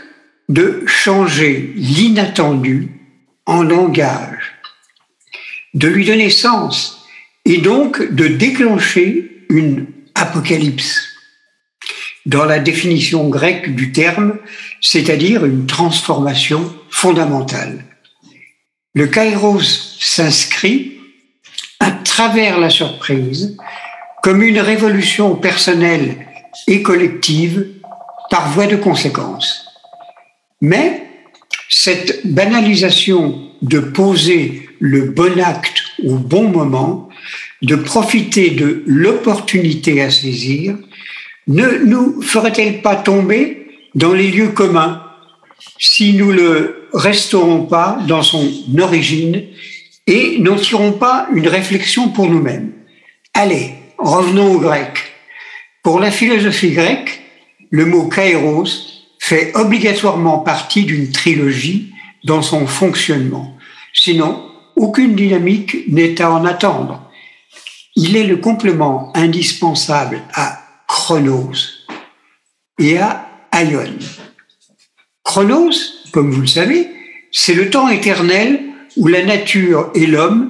de 0.50 0.84
changer 0.86 1.74
l'inattendu 1.76 2.90
en 3.46 3.64
langage, 3.64 4.54
de 5.74 5.88
lui 5.88 6.06
donner 6.06 6.30
sens 6.30 7.06
et 7.46 7.58
donc 7.58 8.02
de 8.14 8.28
déclencher 8.28 9.46
une 9.50 9.88
apocalypse 10.16 11.10
dans 12.26 12.46
la 12.46 12.60
définition 12.60 13.28
grecque 13.28 13.76
du 13.76 13.92
terme, 13.92 14.38
c'est-à-dire 14.82 15.46
une 15.46 15.66
transformation 15.66 16.74
fondamentale. 16.90 17.84
Le 18.94 19.08
kairos 19.08 19.98
s'inscrit 20.00 21.00
à 21.80 21.92
travers 21.92 22.60
la 22.60 22.70
surprise 22.70 23.58
comme 24.22 24.42
une 24.42 24.60
révolution 24.60 25.36
personnelle 25.36 26.26
et 26.68 26.82
collective 26.82 27.68
par 28.30 28.50
voie 28.52 28.68
de 28.68 28.78
conséquence. 28.78 29.63
Mais 30.64 31.04
cette 31.68 32.26
banalisation 32.26 33.50
de 33.62 33.80
poser 33.80 34.70
le 34.80 35.10
bon 35.10 35.38
acte 35.42 35.84
au 36.06 36.16
bon 36.16 36.48
moment, 36.48 37.10
de 37.62 37.76
profiter 37.76 38.52
de 38.52 38.82
l'opportunité 38.88 40.02
à 40.02 40.10
saisir, 40.10 40.78
ne 41.48 41.80
nous 41.84 42.22
ferait-elle 42.22 42.82
pas 42.82 42.96
tomber 42.96 43.68
dans 43.94 44.14
les 44.14 44.32
lieux 44.32 44.54
communs 44.54 45.04
si 45.80 46.14
nous 46.14 46.32
le 46.32 46.88
restaurons 46.94 47.66
pas 47.66 48.00
dans 48.08 48.24
son 48.24 48.50
origine 48.80 49.44
et 50.08 50.38
n'en 50.40 50.56
tirons 50.56 50.94
pas 50.94 51.28
une 51.34 51.50
réflexion 51.50 52.08
pour 52.08 52.30
nous-mêmes? 52.30 52.72
Allez, 53.34 53.72
revenons 53.98 54.54
au 54.54 54.60
grec. 54.60 54.98
Pour 55.84 56.00
la 56.00 56.10
philosophie 56.10 56.72
grecque, 56.72 57.20
le 57.70 57.86
mot 57.86 58.08
kairos 58.08 58.93
fait 59.34 59.52
obligatoirement 59.56 60.38
partie 60.38 60.84
d'une 60.84 61.10
trilogie 61.10 61.92
dans 62.24 62.44
son 62.44 62.68
fonctionnement. 62.68 63.58
Sinon, 63.92 64.48
aucune 64.76 65.16
dynamique 65.16 65.88
n'est 65.88 66.22
à 66.22 66.30
en 66.32 66.46
attendre. 66.46 67.10
Il 67.96 68.16
est 68.16 68.28
le 68.28 68.38
complément 68.38 69.12
indispensable 69.16 70.22
à 70.36 70.60
Chronos 70.88 71.54
et 72.78 73.00
à 73.00 73.28
Aion. 73.52 73.98
Chronos, 75.24 75.74
comme 76.12 76.30
vous 76.30 76.42
le 76.42 76.48
savez, 76.48 76.88
c'est 77.32 77.56
le 77.56 77.72
temps 77.72 77.90
éternel 77.90 78.62
où 78.98 79.08
la 79.08 79.26
nature 79.26 79.90
et 79.96 80.06
l'homme 80.06 80.50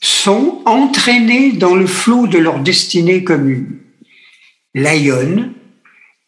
sont 0.00 0.62
entraînés 0.64 1.50
dans 1.50 1.74
le 1.74 1.88
flot 1.88 2.28
de 2.28 2.38
leur 2.38 2.60
destinée 2.60 3.24
commune. 3.24 3.80
L'Aion, 4.74 5.52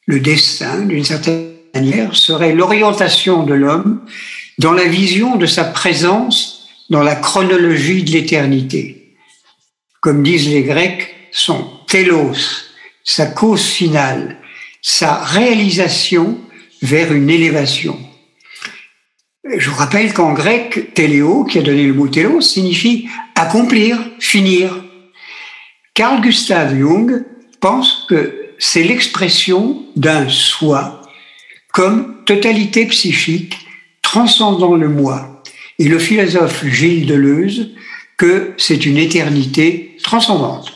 le 0.06 0.18
destin, 0.18 0.80
d'une 0.86 1.04
certaine 1.04 1.53
serait 2.12 2.54
l'orientation 2.54 3.42
de 3.42 3.54
l'homme 3.54 4.00
dans 4.58 4.72
la 4.72 4.84
vision 4.84 5.36
de 5.36 5.46
sa 5.46 5.64
présence 5.64 6.68
dans 6.90 7.02
la 7.02 7.16
chronologie 7.16 8.04
de 8.04 8.10
l'éternité. 8.10 9.16
Comme 10.00 10.22
disent 10.22 10.48
les 10.48 10.62
Grecs, 10.62 11.14
son 11.32 11.66
telos, 11.88 12.66
sa 13.02 13.26
cause 13.26 13.64
finale, 13.64 14.38
sa 14.82 15.16
réalisation 15.16 16.38
vers 16.82 17.12
une 17.12 17.30
élévation. 17.30 17.98
Je 19.56 19.70
vous 19.70 19.76
rappelle 19.76 20.12
qu'en 20.12 20.32
grec, 20.32 20.94
téléo, 20.94 21.44
qui 21.44 21.58
a 21.58 21.62
donné 21.62 21.84
le 21.84 21.94
mot 21.94 22.08
télos, 22.08 22.40
signifie 22.40 23.08
accomplir, 23.34 23.98
finir. 24.20 24.84
Carl 25.94 26.20
Gustav 26.20 26.76
Jung 26.78 27.24
pense 27.60 28.06
que 28.08 28.54
c'est 28.58 28.82
l'expression 28.82 29.84
d'un 29.96 30.28
soi 30.28 31.03
comme 31.74 32.22
totalité 32.24 32.86
psychique 32.86 33.58
transcendant 34.00 34.76
le 34.76 34.88
moi. 34.88 35.42
Et 35.80 35.88
le 35.88 35.98
philosophe 35.98 36.64
Gilles 36.64 37.06
Deleuze 37.06 37.74
que 38.16 38.54
c'est 38.58 38.86
une 38.86 38.96
éternité 38.96 39.96
transcendante. 40.04 40.72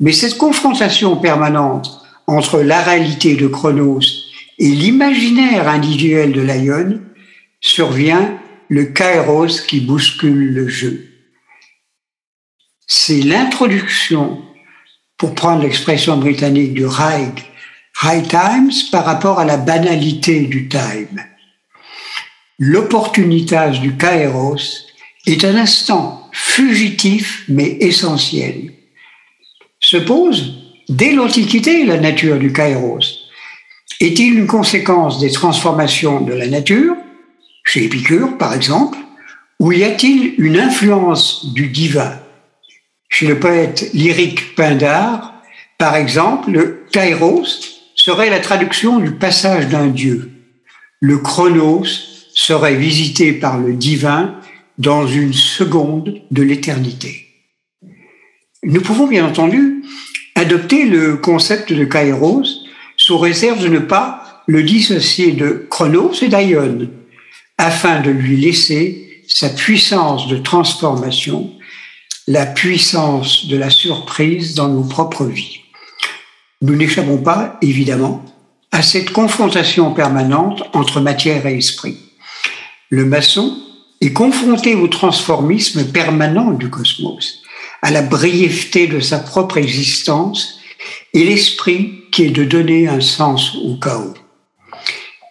Mais 0.00 0.12
cette 0.12 0.38
confrontation 0.38 1.16
permanente 1.18 2.00
entre 2.26 2.62
la 2.62 2.82
réalité 2.82 3.36
de 3.36 3.46
Chronos 3.46 4.00
et 4.58 4.68
l'imaginaire 4.68 5.68
individuel 5.68 6.32
de 6.32 6.40
l'Aion 6.40 7.02
survient 7.60 8.40
le 8.70 8.86
kairos 8.86 9.60
qui 9.60 9.80
bouscule 9.80 10.54
le 10.54 10.68
jeu. 10.68 11.06
C'est 12.86 13.20
l'introduction, 13.20 14.42
pour 15.18 15.34
prendre 15.34 15.62
l'expression 15.62 16.16
britannique 16.16 16.72
du 16.72 16.84
high, 16.84 17.51
high 18.02 18.26
times 18.26 18.72
par 18.90 19.04
rapport 19.04 19.38
à 19.38 19.44
la 19.44 19.56
banalité 19.56 20.40
du 20.40 20.68
time. 20.68 21.22
L'opportunitas 22.58 23.70
du 23.70 23.96
kairos 23.96 24.86
est 25.26 25.44
un 25.44 25.56
instant 25.56 26.28
fugitif 26.32 27.44
mais 27.48 27.76
essentiel. 27.80 28.72
Se 29.80 29.96
pose 29.96 30.58
dès 30.88 31.12
l'Antiquité 31.12 31.84
la 31.84 31.98
nature 31.98 32.38
du 32.38 32.52
kairos. 32.52 33.28
Est-il 34.00 34.38
une 34.38 34.46
conséquence 34.46 35.18
des 35.20 35.30
transformations 35.30 36.20
de 36.20 36.32
la 36.32 36.46
nature, 36.46 36.96
chez 37.64 37.84
Épicure 37.84 38.36
par 38.38 38.54
exemple, 38.54 38.98
ou 39.60 39.70
y 39.72 39.84
a-t-il 39.84 40.34
une 40.38 40.58
influence 40.58 41.52
du 41.54 41.68
divin? 41.68 42.18
Chez 43.08 43.26
le 43.26 43.38
poète 43.38 43.90
lyrique 43.92 44.54
Pindar, 44.56 45.34
par 45.78 45.94
exemple, 45.96 46.50
le 46.50 46.84
kairos 46.90 47.81
serait 47.94 48.30
la 48.30 48.40
traduction 48.40 48.98
du 48.98 49.12
passage 49.12 49.68
d'un 49.68 49.88
dieu. 49.88 50.30
Le 51.00 51.18
chronos 51.18 51.84
serait 52.34 52.76
visité 52.76 53.32
par 53.32 53.58
le 53.58 53.74
divin 53.74 54.34
dans 54.78 55.06
une 55.06 55.32
seconde 55.32 56.22
de 56.30 56.42
l'éternité. 56.42 57.28
Nous 58.64 58.80
pouvons 58.80 59.06
bien 59.06 59.26
entendu 59.26 59.82
adopter 60.34 60.86
le 60.86 61.16
concept 61.16 61.72
de 61.72 61.84
kairos 61.84 62.64
sous 62.96 63.18
réserve 63.18 63.62
de 63.62 63.68
ne 63.68 63.80
pas 63.80 64.42
le 64.46 64.62
dissocier 64.62 65.32
de 65.32 65.66
chronos 65.70 66.22
et 66.22 66.28
d'aion, 66.28 66.88
afin 67.58 68.00
de 68.00 68.10
lui 68.10 68.36
laisser 68.36 69.22
sa 69.28 69.48
puissance 69.48 70.28
de 70.28 70.36
transformation, 70.36 71.50
la 72.26 72.46
puissance 72.46 73.46
de 73.46 73.56
la 73.56 73.70
surprise 73.70 74.54
dans 74.54 74.68
nos 74.68 74.84
propres 74.84 75.24
vies. 75.24 75.61
Nous 76.62 76.76
n'échappons 76.76 77.18
pas, 77.18 77.58
évidemment, 77.60 78.24
à 78.70 78.82
cette 78.82 79.10
confrontation 79.10 79.92
permanente 79.92 80.62
entre 80.72 81.00
matière 81.00 81.44
et 81.46 81.58
esprit. 81.58 81.96
Le 82.88 83.04
maçon 83.04 83.56
est 84.00 84.12
confronté 84.12 84.76
au 84.76 84.86
transformisme 84.86 85.84
permanent 85.90 86.52
du 86.52 86.70
cosmos, 86.70 87.42
à 87.82 87.90
la 87.90 88.02
brièveté 88.02 88.86
de 88.86 89.00
sa 89.00 89.18
propre 89.18 89.58
existence 89.58 90.60
et 91.12 91.24
l'esprit 91.24 92.04
qui 92.12 92.24
est 92.24 92.30
de 92.30 92.44
donner 92.44 92.86
un 92.86 93.00
sens 93.00 93.56
au 93.56 93.76
chaos. 93.76 94.14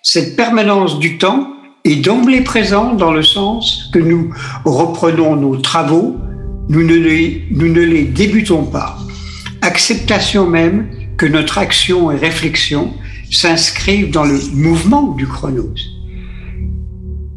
Cette 0.03 0.35
permanence 0.35 0.99
du 0.99 1.17
temps 1.17 1.53
est 1.85 1.95
d'emblée 1.95 2.41
présente 2.41 2.97
dans 2.97 3.13
le 3.13 3.23
sens 3.23 3.89
que 3.93 3.99
nous 3.99 4.33
reprenons 4.65 5.37
nos 5.37 5.55
travaux, 5.55 6.17
nous 6.67 6.83
ne 6.83 6.95
les, 6.95 7.47
nous 7.51 7.69
ne 7.69 7.81
les 7.81 8.03
débutons 8.03 8.65
pas. 8.65 8.97
Acceptation 9.61 10.45
même 10.45 11.00
que 11.21 11.27
notre 11.27 11.59
action 11.59 12.11
et 12.11 12.15
réflexion 12.15 12.95
s'inscrivent 13.29 14.09
dans 14.09 14.23
le 14.23 14.39
mouvement 14.55 15.13
du 15.13 15.27
chronos. 15.27 15.75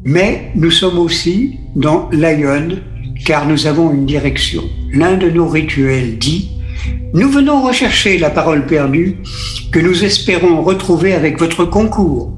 Mais 0.06 0.50
nous 0.54 0.70
sommes 0.70 0.98
aussi 0.98 1.58
dans 1.76 2.08
l'aion, 2.10 2.78
car 3.26 3.46
nous 3.46 3.66
avons 3.66 3.92
une 3.92 4.06
direction. 4.06 4.62
L'un 4.90 5.18
de 5.18 5.28
nos 5.28 5.46
rituels 5.46 6.16
dit 6.16 6.48
Nous 7.12 7.28
venons 7.28 7.60
rechercher 7.60 8.16
la 8.16 8.30
parole 8.30 8.64
perdue 8.64 9.16
que 9.70 9.80
nous 9.80 10.02
espérons 10.02 10.62
retrouver 10.62 11.12
avec 11.12 11.38
votre 11.38 11.66
concours. 11.66 12.32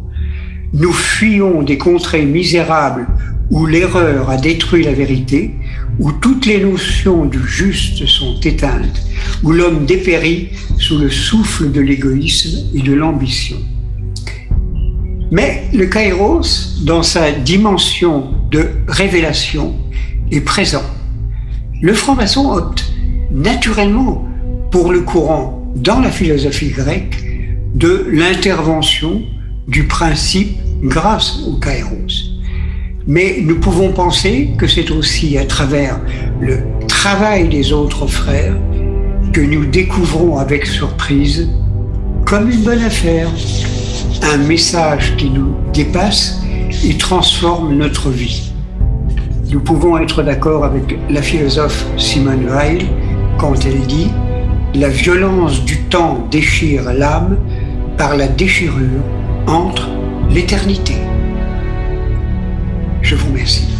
Nous 0.72 0.92
fuyons 0.92 1.62
des 1.62 1.78
contrées 1.78 2.26
misérables 2.26 3.06
où 3.52 3.66
l'erreur 3.66 4.30
a 4.30 4.36
détruit 4.36 4.82
la 4.82 4.94
vérité, 4.94 5.54
où 5.98 6.12
toutes 6.12 6.46
les 6.46 6.62
notions 6.62 7.24
du 7.24 7.38
juste 7.46 8.06
sont 8.06 8.38
éteintes, 8.40 9.02
où 9.42 9.52
l'homme 9.52 9.86
dépérit 9.86 10.50
sous 10.78 10.98
le 10.98 11.10
souffle 11.10 11.72
de 11.72 11.80
l'égoïsme 11.80 12.66
et 12.74 12.82
de 12.82 12.92
l'ambition. 12.92 13.56
Mais 15.30 15.64
le 15.72 15.86
kairos, 15.86 16.84
dans 16.84 17.02
sa 17.02 17.32
dimension 17.32 18.30
de 18.50 18.68
révélation, 18.86 19.74
est 20.30 20.40
présent. 20.40 20.84
Le 21.82 21.94
franc-maçon 21.94 22.52
opte 22.52 22.84
naturellement 23.32 24.26
pour 24.70 24.92
le 24.92 25.00
courant 25.00 25.72
dans 25.74 26.00
la 26.00 26.10
philosophie 26.10 26.70
grecque 26.70 27.24
de 27.74 28.06
l'intervention 28.10 29.22
du 29.68 29.84
principe 29.84 30.56
grâce 30.82 31.40
au 31.46 31.54
kairos. 31.54 32.35
Mais 33.08 33.36
nous 33.40 33.60
pouvons 33.60 33.92
penser 33.92 34.50
que 34.58 34.66
c'est 34.66 34.90
aussi 34.90 35.38
à 35.38 35.44
travers 35.44 36.00
le 36.40 36.58
travail 36.88 37.48
des 37.48 37.72
autres 37.72 38.08
frères 38.08 38.56
que 39.32 39.40
nous 39.40 39.64
découvrons 39.64 40.38
avec 40.38 40.66
surprise, 40.66 41.48
comme 42.24 42.50
une 42.50 42.62
bonne 42.62 42.82
affaire, 42.82 43.28
un 44.22 44.38
message 44.38 45.14
qui 45.16 45.30
nous 45.30 45.54
dépasse 45.72 46.40
et 46.84 46.98
transforme 46.98 47.76
notre 47.76 48.10
vie. 48.10 48.50
Nous 49.52 49.60
pouvons 49.60 49.98
être 49.98 50.24
d'accord 50.24 50.64
avec 50.64 50.98
la 51.08 51.22
philosophe 51.22 51.86
Simone 51.96 52.48
Weil 52.48 52.84
quand 53.38 53.54
elle 53.64 53.86
dit 53.86 54.10
La 54.74 54.88
violence 54.88 55.64
du 55.64 55.78
temps 55.82 56.26
déchire 56.32 56.92
l'âme 56.92 57.36
par 57.96 58.16
la 58.16 58.26
déchirure 58.26 59.04
entre 59.46 59.88
l'éternité. 60.28 60.96
Je 63.06 63.14
vous 63.14 63.28
remercie. 63.28 63.75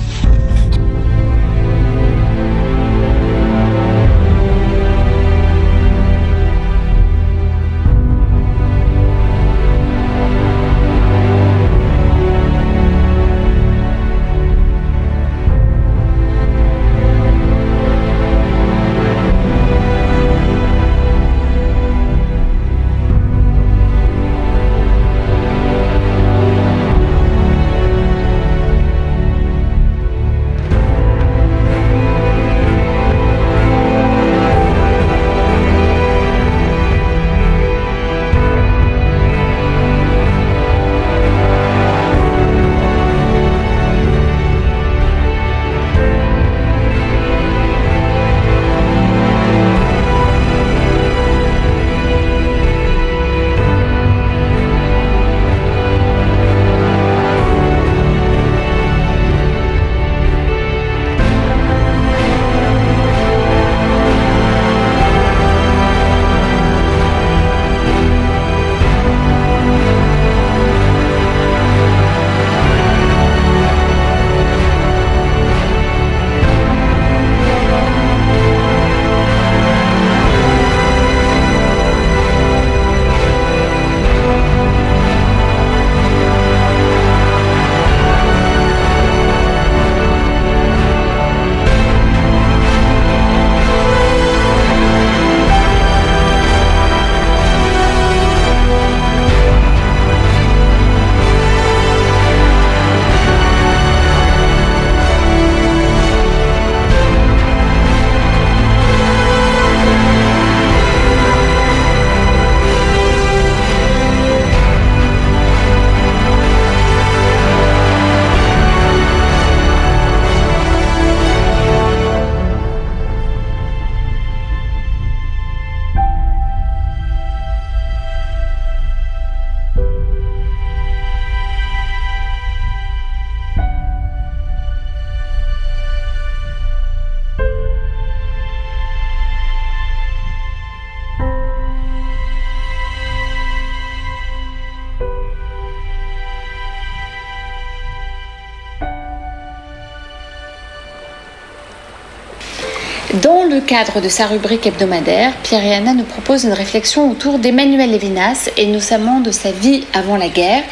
Cadre 153.67 154.01
de 154.01 154.09
sa 154.09 154.27
rubrique 154.27 154.65
hebdomadaire, 154.65 155.33
Pierre-Yana 155.43 155.93
nous 155.93 156.05
propose 156.05 156.45
une 156.45 156.53
réflexion 156.53 157.11
autour 157.11 157.41
d'Emmanuel 157.41 157.91
Lévinas 157.91 158.49
et 158.57 158.69
notamment 158.69 159.21
de 159.21 159.33
sa 159.33 159.51
vie 159.51 159.85
avant 159.93 160.17
la 160.17 160.29
guerre. 160.29 160.63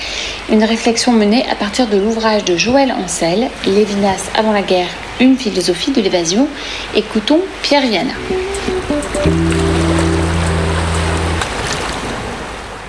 Une 0.49 0.63
réflexion 0.63 1.11
menée 1.11 1.43
à 1.51 1.57
partir 1.57 1.89
de 1.89 1.97
l'ouvrage 1.99 2.45
de 2.45 2.57
Joël 2.57 2.93
Ancel, 2.93 3.51
Lévinas 3.67 4.31
avant 4.39 4.53
la 4.53 4.63
guerre, 4.63 4.87
une 5.21 5.37
philosophie 5.37 5.91
de 5.91 6.01
l'évasion. 6.01 6.47
Écoutons 6.95 7.41
Pierre-Yana. 7.63 8.15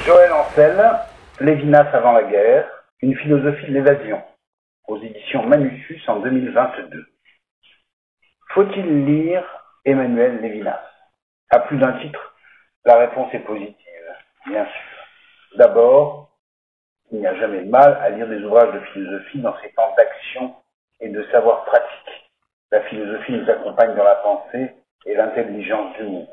Joël 0.05 0.31
Ancel, 0.33 0.91
Lévinas 1.41 1.89
avant 1.93 2.11
la 2.11 2.23
guerre, 2.23 2.67
une 3.01 3.15
philosophie 3.17 3.65
de 3.69 3.73
l'évasion, 3.73 4.21
aux 4.87 5.01
éditions 5.01 5.47
Manussus 5.47 6.01
en 6.07 6.19
2022. 6.19 7.05
Faut-il 8.53 9.05
lire 9.05 9.43
Emmanuel 9.85 10.41
Lévinas 10.41 10.81
À 11.51 11.59
plus 11.59 11.77
d'un 11.77 11.93
titre, 11.99 12.33
la 12.85 12.97
réponse 12.97 13.31
est 13.33 13.39
positive, 13.45 14.15
bien 14.47 14.65
sûr. 14.65 15.57
D'abord, 15.57 16.31
il 17.11 17.19
n'y 17.19 17.27
a 17.27 17.35
jamais 17.35 17.61
de 17.61 17.69
mal 17.69 17.95
à 18.01 18.09
lire 18.09 18.27
des 18.27 18.41
ouvrages 18.43 18.73
de 18.73 18.79
philosophie 18.79 19.39
dans 19.41 19.55
ces 19.61 19.71
temps 19.73 19.93
d'action 19.95 20.55
et 21.01 21.09
de 21.09 21.23
savoir 21.31 21.65
pratique. 21.65 22.31
La 22.71 22.81
philosophie 22.81 23.33
nous 23.33 23.49
accompagne 23.49 23.95
dans 23.95 24.03
la 24.03 24.15
pensée 24.15 24.73
et 25.05 25.13
l'intelligence 25.13 25.95
du 25.97 26.03
monde. 26.03 26.27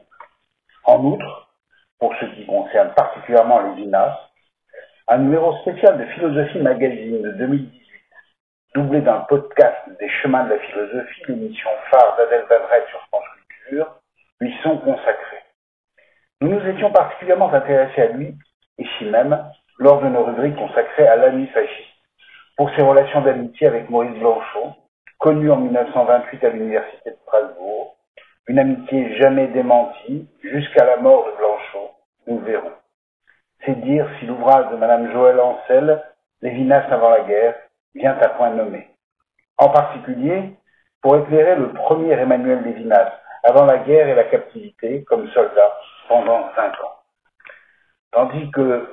En 0.85 1.05
outre, 1.05 1.55
pour 1.99 2.15
ce 2.17 2.25
qui 2.25 2.47
concerne 2.47 2.95
particulièrement 2.95 3.61
Lévinas, 3.61 4.19
un 5.09 5.19
numéro 5.19 5.59
spécial 5.59 5.99
de 5.99 6.07
Philosophie 6.07 6.61
Magazine 6.61 7.21
de 7.21 7.33
2018 7.33 7.83
doublé 8.75 9.03
d'un 9.03 9.21
podcast 9.29 9.77
des 10.01 10.09
chemins 10.23 10.45
de 10.45 10.55
la 10.55 10.59
philosophie, 10.59 11.23
l'émission 11.29 11.69
phare 11.91 12.17
d'Adèle 12.17 12.47
Van 12.49 12.87
sur 12.91 13.07
Lui 14.41 14.55
sont 14.63 14.79
consacrés. 14.79 15.43
Nous 16.41 16.49
nous 16.49 16.67
étions 16.67 16.91
particulièrement 16.91 17.53
intéressés 17.53 18.03
à 18.03 18.07
lui, 18.09 18.35
ici 18.79 19.05
même, 19.05 19.45
lors 19.79 20.03
de 20.03 20.09
nos 20.09 20.25
rubriques 20.25 20.57
consacrées 20.57 21.07
à 21.07 21.17
l'ami 21.17 21.47
fasciste, 21.49 21.89
pour 22.57 22.71
ses 22.75 22.83
relations 22.83 23.21
d'amitié 23.23 23.69
avec 23.69 23.89
Maurice 23.89 24.19
Blanchot, 24.19 24.75
connu 25.19 25.51
en 25.51 25.57
1928 25.57 26.45
à 26.45 26.49
l'Université 26.51 27.11
de 27.11 27.17
Strasbourg, 27.23 27.97
une 28.49 28.59
amitié 28.59 29.17
jamais 29.21 29.47
démentie 29.49 30.29
jusqu'à 30.43 30.85
la 30.85 30.97
mort 30.97 31.25
de 31.27 31.37
Blanchot, 31.37 31.91
nous 32.27 32.39
verrons. 32.41 32.73
C'est 33.65 33.81
dire 33.81 34.09
si 34.19 34.27
l'ouvrage 34.27 34.71
de 34.73 34.77
Madame 34.77 35.13
Joël 35.13 35.39
Ancel, 35.39 36.03
Lévinas 36.41 36.89
avant 36.91 37.11
la 37.11 37.21
guerre, 37.21 37.55
vient 37.95 38.19
à 38.21 38.29
point 38.31 38.51
nommé. 38.51 38.89
En 39.59 39.69
particulier, 39.69 40.55
pour 41.01 41.17
éclairer 41.17 41.55
le 41.57 41.73
premier 41.73 42.13
Emmanuel 42.13 42.63
Lévinas 42.65 43.13
avant 43.43 43.65
la 43.65 43.79
guerre 43.79 44.09
et 44.09 44.15
la 44.15 44.25
captivité 44.25 45.05
comme 45.05 45.29
soldat 45.31 45.73
pendant 46.09 46.51
cinq 46.55 46.73
ans. 46.83 46.97
Tandis 48.13 48.51
que 48.51 48.89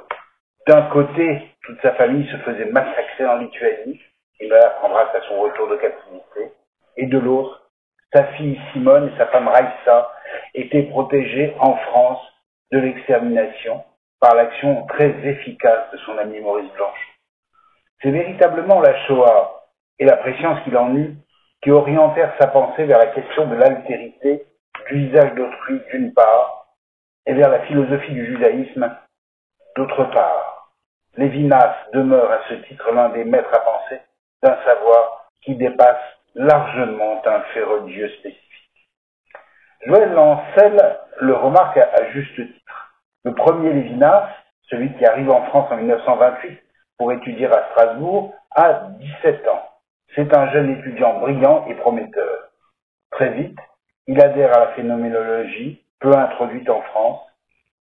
d'un 0.67 0.83
côté, 0.83 1.55
toute 1.63 1.81
sa 1.81 1.93
famille 1.93 2.29
se 2.31 2.37
faisait 2.37 2.65
massacrer 2.65 3.25
en 3.25 3.37
Lituanie, 3.37 3.99
il 4.39 4.53
apprendra 4.53 5.01
à 5.01 5.21
son 5.27 5.41
retour 5.41 5.67
de 5.67 5.75
captivité, 5.75 6.53
et 6.97 7.05
de 7.05 7.19
l'autre, 7.19 7.69
sa 8.13 8.23
fille 8.33 8.59
Simone 8.71 9.09
et 9.09 9.17
sa 9.17 9.27
femme 9.27 9.47
Raissa 9.47 10.11
étaient 10.53 10.83
protégées 10.83 11.55
en 11.59 11.75
France 11.75 12.21
de 12.71 12.79
l'extermination 12.79 13.83
par 14.19 14.35
l'action 14.35 14.85
très 14.87 15.09
efficace 15.27 15.91
de 15.91 15.97
son 15.99 16.17
ami 16.17 16.39
Maurice 16.39 16.71
Blanche. 16.73 17.19
C'est 18.01 18.11
véritablement 18.11 18.79
la 18.79 18.95
Shoah 19.05 19.65
et 19.99 20.05
la 20.05 20.17
préscience 20.17 20.63
qu'il 20.63 20.77
en 20.77 20.95
eut 20.95 21.15
qui 21.61 21.71
orientèrent 21.71 22.33
sa 22.39 22.47
pensée 22.47 22.85
vers 22.85 22.99
la 22.99 23.07
question 23.07 23.47
de 23.47 23.55
l'altérité, 23.55 24.45
du 24.89 25.07
visage 25.07 25.33
d'autrui 25.35 25.81
d'une 25.91 26.13
part, 26.13 26.75
et 27.25 27.33
vers 27.33 27.49
la 27.49 27.61
philosophie 27.61 28.13
du 28.13 28.25
judaïsme 28.25 28.95
d'autre 29.75 30.05
part. 30.05 30.73
Lévinas 31.17 31.75
demeure 31.93 32.31
à 32.31 32.39
ce 32.47 32.53
titre 32.67 32.91
l'un 32.91 33.09
des 33.09 33.23
maîtres 33.23 33.53
à 33.53 33.59
penser 33.59 34.01
d'un 34.41 34.57
savoir 34.63 35.31
qui 35.41 35.55
dépasse 35.55 35.97
largement 36.35 37.21
un 37.25 37.41
fait 37.53 37.63
religieux 37.63 38.09
spécifique. 38.19 38.89
Joël 39.85 40.11
Lancel 40.11 40.99
le 41.19 41.33
remarque 41.33 41.77
à, 41.77 42.11
juste 42.11 42.35
titre. 42.35 42.93
Le 43.23 43.33
premier 43.33 43.73
Lévinas, 43.73 44.29
celui 44.69 44.93
qui 44.97 45.05
arrive 45.05 45.29
en 45.29 45.45
France 45.47 45.71
en 45.71 45.77
1928, 45.77 46.59
pour 46.97 47.11
étudier 47.11 47.47
à 47.47 47.67
Strasbourg 47.71 48.33
à 48.51 48.87
17 48.99 49.47
ans. 49.47 49.68
C'est 50.15 50.35
un 50.35 50.51
jeune 50.51 50.71
étudiant 50.71 51.19
brillant 51.19 51.65
et 51.67 51.75
prometteur. 51.75 52.49
Très 53.11 53.29
vite, 53.29 53.59
il 54.07 54.19
adhère 54.21 54.55
à 54.55 54.59
la 54.59 54.67
phénoménologie, 54.73 55.85
peu 55.99 56.15
introduite 56.15 56.69
en 56.69 56.81
France, 56.81 57.21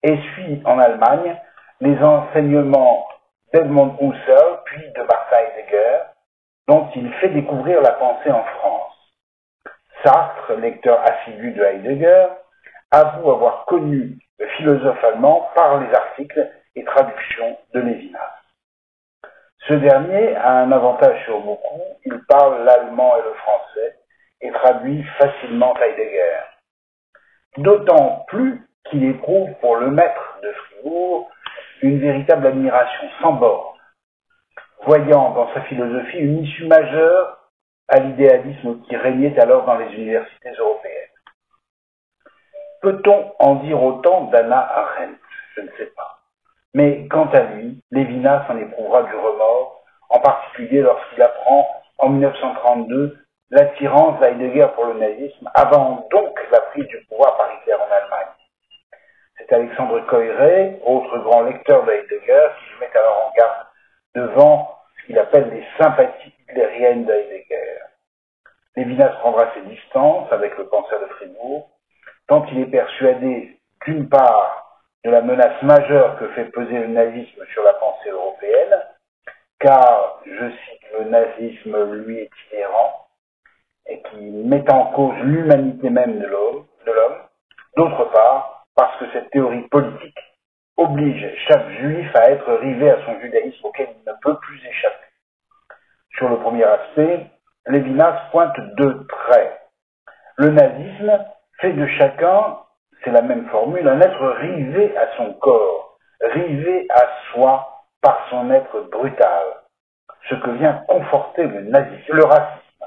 et 0.04 0.18
suit 0.34 0.62
en 0.66 0.78
Allemagne 0.78 1.36
les 1.80 1.98
enseignements 1.98 3.08
d'Edmond 3.54 3.98
Husserl 4.00 4.60
puis 4.66 4.84
de 4.96 5.02
Martin 5.02 5.38
Heidegger, 5.38 5.98
dont 6.68 6.90
il 6.96 7.12
fait 7.16 7.30
découvrir 7.30 7.82
la 7.82 7.94
pensée 7.94 8.32
en 8.32 8.44
France. 8.44 8.94
Sartre, 10.04 10.54
lecteur 10.54 11.02
assidu 11.02 11.52
de 11.52 11.64
Heidegger, 11.64 12.28
avoue 12.92 13.32
avoir 13.32 13.66
connu 13.66 14.20
le 14.38 14.48
philosophe 14.58 15.04
allemand 15.04 15.50
par 15.56 15.80
les 15.80 15.94
articles 15.94 16.52
et 16.76 16.84
traductions 16.84 17.58
de 17.74 17.80
Lévinas. 17.80 18.40
Ce 19.67 19.74
dernier 19.74 20.36
a 20.36 20.54
un 20.54 20.71
avantage 20.71 21.24
sur 21.26 21.39
beaucoup, 21.39 21.82
il 22.06 22.19
parle 22.28 22.63
l'allemand 22.63 23.15
et 23.17 23.21
le 23.21 23.34
français 23.34 23.95
et 24.41 24.52
traduit 24.52 25.04
facilement 25.19 25.76
Heidegger. 25.78 26.39
D'autant 27.58 28.26
plus 28.28 28.67
qu'il 28.86 29.04
éprouve 29.04 29.54
pour 29.62 29.76
le 29.76 29.91
maître 29.91 30.39
de 30.41 30.52
Fribourg 30.52 31.30
une 31.82 32.00
véritable 32.00 32.47
admiration 32.47 33.10
sans 33.21 33.34
bord, 33.34 33.78
voyant 34.84 35.32
dans 35.32 35.54
sa 35.54 35.62
philosophie 35.62 36.17
une 36.17 36.43
issue 36.43 36.67
majeure 36.67 37.38
à 37.88 38.00
l'idéalisme 38.00 38.82
qui 38.84 38.95
régnait 38.95 39.38
alors 39.39 39.65
dans 39.65 39.78
les 39.78 39.93
universités 39.93 40.52
européennes. 40.58 41.10
Peut-on 42.82 43.34
en 43.39 43.56
dire 43.56 43.82
autant 43.82 44.26
d'Anna 44.26 44.60
Arendt? 44.60 45.19
Je 45.56 45.62
ne 45.62 45.69
sais 45.78 45.91
pas. 45.95 46.11
Mais 46.74 47.08
quant 47.10 47.30
à 47.34 47.42
lui, 47.42 47.82
Lévinas 47.92 48.46
en 48.50 48.58
éprouvera 48.58 49.04
du 49.04 49.16
remords, 49.16 49.84
en 50.10 50.20
particulier 50.20 50.82
lorsqu'il 50.82 51.22
apprend 51.22 51.68
en 51.98 52.10
1932 52.10 53.18
l'attirance 53.50 54.20
d'Heidegger 54.20 54.68
pour 54.76 54.86
le 54.86 54.94
nazisme, 54.94 55.50
avant 55.54 56.08
donc 56.12 56.40
la 56.52 56.62
prise 56.62 56.88
du 56.88 57.06
pouvoir 57.10 57.36
par 57.38 57.50
Hitler 57.54 57.74
en 57.74 57.92
Allemagne. 57.92 58.34
C'est 59.38 59.54
Alexandre 59.54 60.00
Coiré, 60.08 60.80
autre 60.86 61.18
grand 61.20 61.42
lecteur 61.42 61.84
d'Heidegger, 61.86 62.48
qui 62.60 62.76
se 62.76 62.80
met 62.80 62.98
alors 62.98 63.28
en 63.28 63.34
garde 63.38 63.68
devant 64.16 64.78
ce 64.98 65.06
qu'il 65.06 65.20
appelle 65.20 65.50
les 65.50 65.66
sympathies 65.78 66.34
hitlériennes 66.40 67.06
d'Heidegger. 67.06 67.80
Lévinas 68.78 69.10
prendra 69.20 69.54
ses 69.54 69.62
distances 69.64 70.32
avec 70.32 70.58
le 70.58 70.68
penseur 70.68 71.02
de 71.02 71.08
Fribourg, 71.16 71.70
tant 72.28 72.46
il 72.54 72.62
est 72.62 72.72
persuadé, 72.72 73.60
d'une 73.86 74.08
part, 74.08 74.71
de 75.04 75.10
la 75.10 75.22
menace 75.22 75.62
majeure 75.64 76.18
que 76.20 76.28
fait 76.30 76.46
peser 76.46 76.80
le 76.80 76.88
nazisme 76.88 77.44
sur 77.54 77.64
la 77.64 77.74
pensée 77.74 78.10
européenne, 78.10 78.82
car, 79.60 80.22
je 80.26 80.50
cite, 80.50 80.82
le 81.00 81.06
nazisme, 81.06 81.94
lui, 82.04 82.20
est 82.20 82.30
inhérent, 82.52 83.08
et 83.88 84.02
qui 84.04 84.18
met 84.18 84.70
en 84.72 84.92
cause 84.92 85.18
l'humanité 85.24 85.90
même 85.90 86.20
de 86.20 86.28
l'homme. 86.28 86.66
D'autre 87.78 88.06
part, 88.12 88.66
parce 88.76 88.98
que 89.00 89.06
cette 89.14 89.30
théorie 89.32 89.68
politique 89.70 90.20
oblige 90.78 91.38
chaque 91.48 91.70
juif 91.80 92.16
à 92.16 92.32
être 92.32 92.52
rivé 92.56 92.90
à 92.90 93.06
son 93.06 93.20
judaïsme 93.22 93.66
auquel 93.66 93.88
il 93.90 94.10
ne 94.10 94.18
peut 94.22 94.38
plus 94.40 94.60
échapper. 94.66 95.06
Sur 96.18 96.30
le 96.30 96.38
premier 96.40 96.64
aspect, 96.64 97.28
Lévinas 97.68 98.30
pointe 98.32 98.60
deux 98.78 99.06
traits. 99.08 99.62
Le 100.36 100.50
nazisme 100.50 101.26
fait 101.60 101.74
de 101.74 101.88
chacun 101.98 102.58
c'est 103.04 103.12
la 103.12 103.22
même 103.22 103.48
formule, 103.50 103.88
un 103.88 104.02
être 104.02 104.28
rivé 104.40 104.96
à 104.98 105.16
son 105.18 105.34
corps, 105.34 105.98
rivé 106.20 106.88
à 106.90 107.08
soi 107.32 107.86
par 108.02 108.28
son 108.30 108.52
être 108.52 108.82
brutal, 108.92 109.44
ce 110.30 110.36
que 110.36 110.52
vient 110.52 110.84
conforter 110.88 111.44
le 111.44 111.62
nazisme, 111.62 112.14
le 112.14 112.26
racisme. 112.26 112.86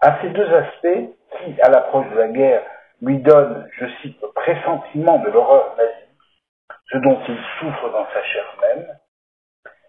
À 0.00 0.20
ces 0.20 0.30
deux 0.30 0.52
aspects, 0.54 1.12
qui, 1.38 1.60
à 1.60 1.70
l'approche 1.70 2.08
de 2.10 2.18
la 2.18 2.28
guerre, 2.28 2.62
lui 3.00 3.18
donnent, 3.18 3.68
je 3.78 3.86
cite, 4.00 4.20
le 4.22 4.28
pressentiment 4.28 5.18
de 5.18 5.30
l'horreur 5.30 5.74
nazie, 5.76 6.78
ce 6.90 6.98
dont 6.98 7.20
il 7.28 7.38
souffre 7.58 7.90
dans 7.90 8.06
sa 8.12 8.22
chair 8.22 8.44
même, 8.62 8.86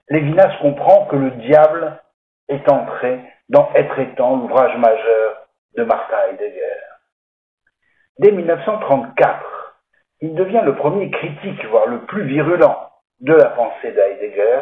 Lévinas 0.09 0.57
comprend 0.61 1.05
que 1.05 1.15
le 1.15 1.31
diable 1.31 1.99
est 2.49 2.69
entré 2.69 3.19
dans 3.49 3.71
Être 3.73 3.99
étant, 3.99 4.37
l'ouvrage 4.37 4.75
majeur 4.77 5.47
de 5.75 5.83
Martin 5.83 6.17
Heidegger. 6.29 6.92
Dès 8.19 8.31
1934, 8.31 9.75
il 10.21 10.35
devient 10.35 10.61
le 10.63 10.75
premier 10.75 11.09
critique, 11.09 11.65
voire 11.65 11.87
le 11.87 12.01
plus 12.01 12.23
virulent, 12.25 12.91
de 13.21 13.33
la 13.33 13.49
pensée 13.49 13.91
d'Heidegger, 13.91 14.61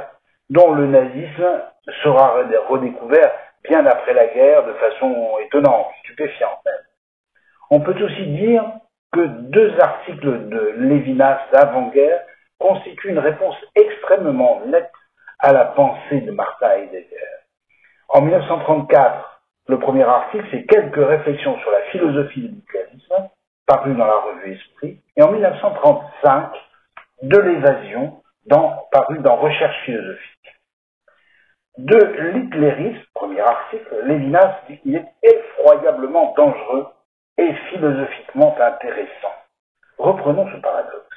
dont 0.50 0.72
le 0.72 0.88
nazisme 0.88 1.62
sera 2.04 2.36
redécouvert 2.70 3.32
bien 3.68 3.86
après 3.86 4.14
la 4.14 4.28
guerre 4.28 4.66
de 4.66 4.74
façon 4.74 5.38
étonnante, 5.46 5.88
stupéfiante 6.00 6.60
même. 6.66 6.86
On 7.70 7.82
peut 7.82 8.02
aussi 8.02 8.26
dire 8.28 8.64
que 9.12 9.26
deux 9.26 9.78
articles 9.80 10.48
de 10.48 10.74
Lévinas 10.78 11.42
d'avant-guerre 11.52 12.22
constituent 12.58 13.10
une 13.10 13.20
réponse 13.20 13.56
extrêmement 13.76 14.62
nette 14.66 14.92
à 15.40 15.52
la 15.52 15.66
pensée 15.66 16.22
de 16.22 16.32
Martin 16.32 16.70
Heidegger. 16.72 17.18
En 18.08 18.22
1934, 18.22 19.42
le 19.68 19.80
premier 19.80 20.04
article, 20.04 20.46
c'est 20.52 20.66
quelques 20.66 21.06
réflexions 21.06 21.58
sur 21.60 21.72
la 21.72 21.82
philosophie 21.92 22.42
du 22.42 22.56
nucléarisme, 22.56 23.30
paru 23.66 23.94
dans 23.96 24.06
la 24.06 24.18
revue 24.18 24.54
Esprit, 24.54 25.00
et 25.16 25.24
en 25.24 25.32
1935, 25.32 26.52
de 27.24 27.38
l'évasion, 27.38 28.22
paru 28.92 29.20
dans 29.20 29.36
Recherche 29.36 29.86
philosophique. 29.86 30.32
De 31.78 31.98
l'hitlérisme, 32.34 33.02
premier 33.14 33.42
article, 33.42 34.04
Lévinas 34.04 34.60
dit 34.68 34.78
qu'il 34.80 34.96
est 34.96 35.08
effroyablement 35.24 36.34
dangereux 36.36 36.88
et 37.38 37.54
philosophiquement 37.70 38.56
intéressant. 38.60 39.34
Reprenons 39.98 40.50
ce 40.52 40.58
paradoxe. 40.58 41.08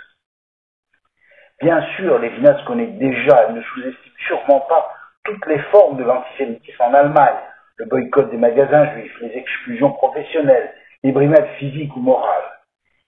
Bien 1.60 1.84
sûr, 1.96 2.18
Lévinas 2.18 2.62
connaît 2.66 2.86
déjà 2.86 3.48
et 3.48 3.52
ne 3.52 3.62
sous-estime 3.62 4.12
sûrement 4.26 4.60
pas 4.60 4.92
toutes 5.24 5.46
les 5.46 5.58
formes 5.70 5.96
de 5.96 6.04
l'antisémitisme 6.04 6.82
en 6.82 6.94
Allemagne, 6.94 7.38
le 7.76 7.86
boycott 7.86 8.30
des 8.30 8.36
magasins 8.36 8.92
juifs, 8.92 9.20
les 9.20 9.36
exclusions 9.36 9.92
professionnelles, 9.92 10.72
les 11.04 11.12
brimades 11.12 11.48
physiques 11.58 11.94
ou 11.96 12.00
morales. 12.00 12.50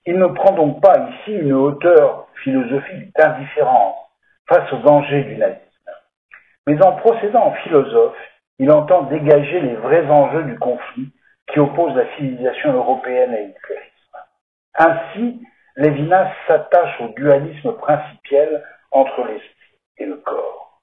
Il 0.05 0.19
ne 0.19 0.27
prend 0.27 0.53
donc 0.53 0.81
pas 0.83 0.95
ici 1.11 1.33
une 1.33 1.55
hauteur 1.55 2.29
philosophique 2.45 3.13
d'indifférence 3.17 3.97
face 4.49 4.71
aux 4.73 4.83
dangers 4.83 5.25
du 5.25 5.37
nazisme. 5.37 5.91
Mais 6.67 6.81
en 6.85 6.93
procédant 6.93 7.47
en 7.47 7.53
philosophe, 7.55 8.17
il 8.59 8.71
entend 8.71 9.05
dégager 9.05 9.61
les 9.61 9.75
vrais 9.75 10.07
enjeux 10.07 10.45
du 10.45 10.59
conflit 10.59 11.11
qui 11.49 11.59
oppose 11.59 11.95
la 11.97 12.07
civilisation 12.17 12.75
européenne 12.75 13.33
et 13.33 13.47
l'hitlérisme. 13.47 14.19
Ainsi, 14.75 15.43
Lévinas 15.77 16.33
s'attache 16.47 17.01
au 17.01 17.09
dualisme 17.09 17.73
principiel 17.73 18.63
entre 18.91 19.27
l'esprit 19.27 19.79
et 19.99 20.05
le 20.05 20.17
corps. 20.17 20.81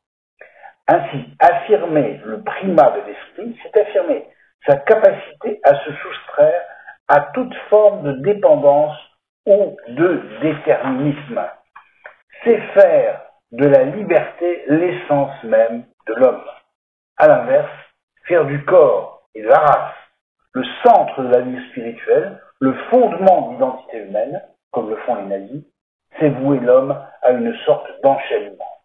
Ainsi, 0.87 1.25
affirmer 1.39 2.19
le 2.25 2.41
primat 2.43 2.91
de 2.91 3.01
l'esprit, 3.07 3.57
c'est 3.61 3.79
affirmer 3.79 4.25
sa 4.65 4.77
capacité 4.77 5.59
à 5.63 5.75
se 5.83 5.91
soustraire 5.93 6.61
à 7.07 7.21
toute 7.33 7.53
forme 7.69 8.03
de 8.03 8.11
dépendance 8.23 8.97
ou 9.45 9.75
de 9.87 10.21
déterminisme. 10.41 11.41
C'est 12.43 12.59
faire 12.73 13.21
de 13.51 13.65
la 13.65 13.83
liberté 13.83 14.63
l'essence 14.67 15.43
même 15.43 15.85
de 16.07 16.13
l'homme. 16.15 16.43
À 17.17 17.27
l'inverse, 17.27 17.71
faire 18.25 18.45
du 18.45 18.63
corps 18.65 19.27
et 19.35 19.41
de 19.41 19.47
la 19.47 19.59
race 19.59 19.95
le 20.53 20.63
centre 20.85 21.21
de 21.23 21.29
la 21.29 21.41
vie 21.41 21.69
spirituelle, 21.69 22.39
le 22.59 22.73
fondement 22.89 23.47
de 23.47 23.53
l'identité 23.53 23.97
humaine, 23.97 24.41
comme 24.71 24.89
le 24.89 24.97
font 24.97 25.15
les 25.15 25.25
nazis, 25.25 25.63
c'est 26.19 26.29
vouer 26.29 26.59
l'homme 26.59 26.95
à 27.23 27.31
une 27.31 27.55
sorte 27.65 27.87
d'enchaînement. 28.03 28.81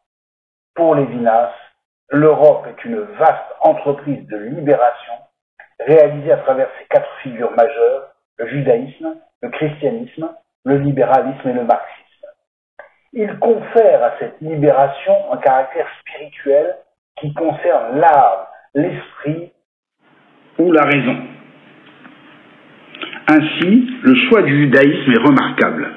Pour 0.75 0.95
Lévinas, 0.95 1.53
l'Europe 2.09 2.67
est 2.69 2.85
une 2.85 3.01
vaste 3.01 3.55
entreprise 3.61 4.27
de 4.29 4.37
libération 4.39 5.13
réalisée 5.81 6.33
à 6.33 6.39
travers 6.39 6.69
ses 6.79 6.87
quatre 6.89 7.11
figures 7.23 7.53
majeures, 7.53 8.09
le 8.39 8.49
judaïsme, 8.49 9.17
le 9.43 9.49
christianisme, 9.51 10.29
le 10.65 10.79
libéralisme 10.79 11.49
et 11.49 11.53
le 11.53 11.65
marxisme. 11.65 12.27
Il 13.13 13.39
confère 13.39 14.05
à 14.05 14.19
cette 14.19 14.41
libération 14.41 15.15
un 15.33 15.39
caractère 15.39 15.87
spirituel 16.01 16.77
qui 17.21 17.33
concerne 17.33 17.99
l'âme, 17.99 18.47
l'esprit 18.75 19.53
ou 20.59 20.73
la 20.73 20.83
raison. 20.83 21.17
Ainsi, 23.29 23.91
le 24.03 24.15
choix 24.29 24.43
du 24.43 24.57
judaïsme 24.63 25.13
est 25.13 25.27
remarquable. 25.27 25.89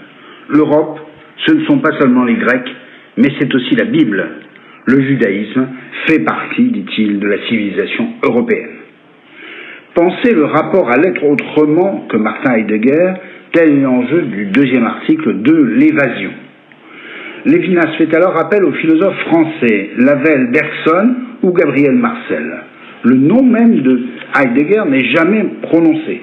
L'Europe, 0.49 0.99
ce 1.45 1.53
ne 1.53 1.65
sont 1.65 1.79
pas 1.79 1.97
seulement 1.99 2.23
les 2.23 2.35
Grecs, 2.35 2.69
mais 3.17 3.29
c'est 3.39 3.53
aussi 3.53 3.75
la 3.75 3.85
Bible. 3.85 4.41
Le 4.85 5.01
judaïsme 5.01 5.67
fait 6.07 6.19
partie, 6.19 6.71
dit-il, 6.71 7.19
de 7.19 7.27
la 7.27 7.47
civilisation 7.47 8.13
européenne. 8.23 8.80
Pensez 9.93 10.33
le 10.33 10.45
rapport 10.45 10.89
à 10.89 10.97
l'être 10.97 11.23
autrement 11.23 12.05
que 12.09 12.15
Martin 12.15 12.55
Heidegger, 12.55 13.13
tel 13.51 13.71
est 13.71 13.81
l'enjeu 13.81 14.21
du 14.21 14.45
deuxième 14.45 14.85
article 14.85 15.41
de 15.41 15.53
l'évasion. 15.53 16.31
Lévinas 17.45 17.97
fait 17.97 18.13
alors 18.15 18.39
appel 18.39 18.63
aux 18.63 18.71
philosophes 18.71 19.19
français 19.27 19.89
Lavelle 19.97 20.51
Bergson 20.51 21.15
ou 21.43 21.51
Gabriel 21.51 21.95
Marcel. 21.95 22.53
Le 23.03 23.15
nom 23.15 23.43
même 23.43 23.81
de 23.81 24.01
Heidegger 24.39 24.83
n'est 24.89 25.05
jamais 25.13 25.43
prononcé. 25.63 26.21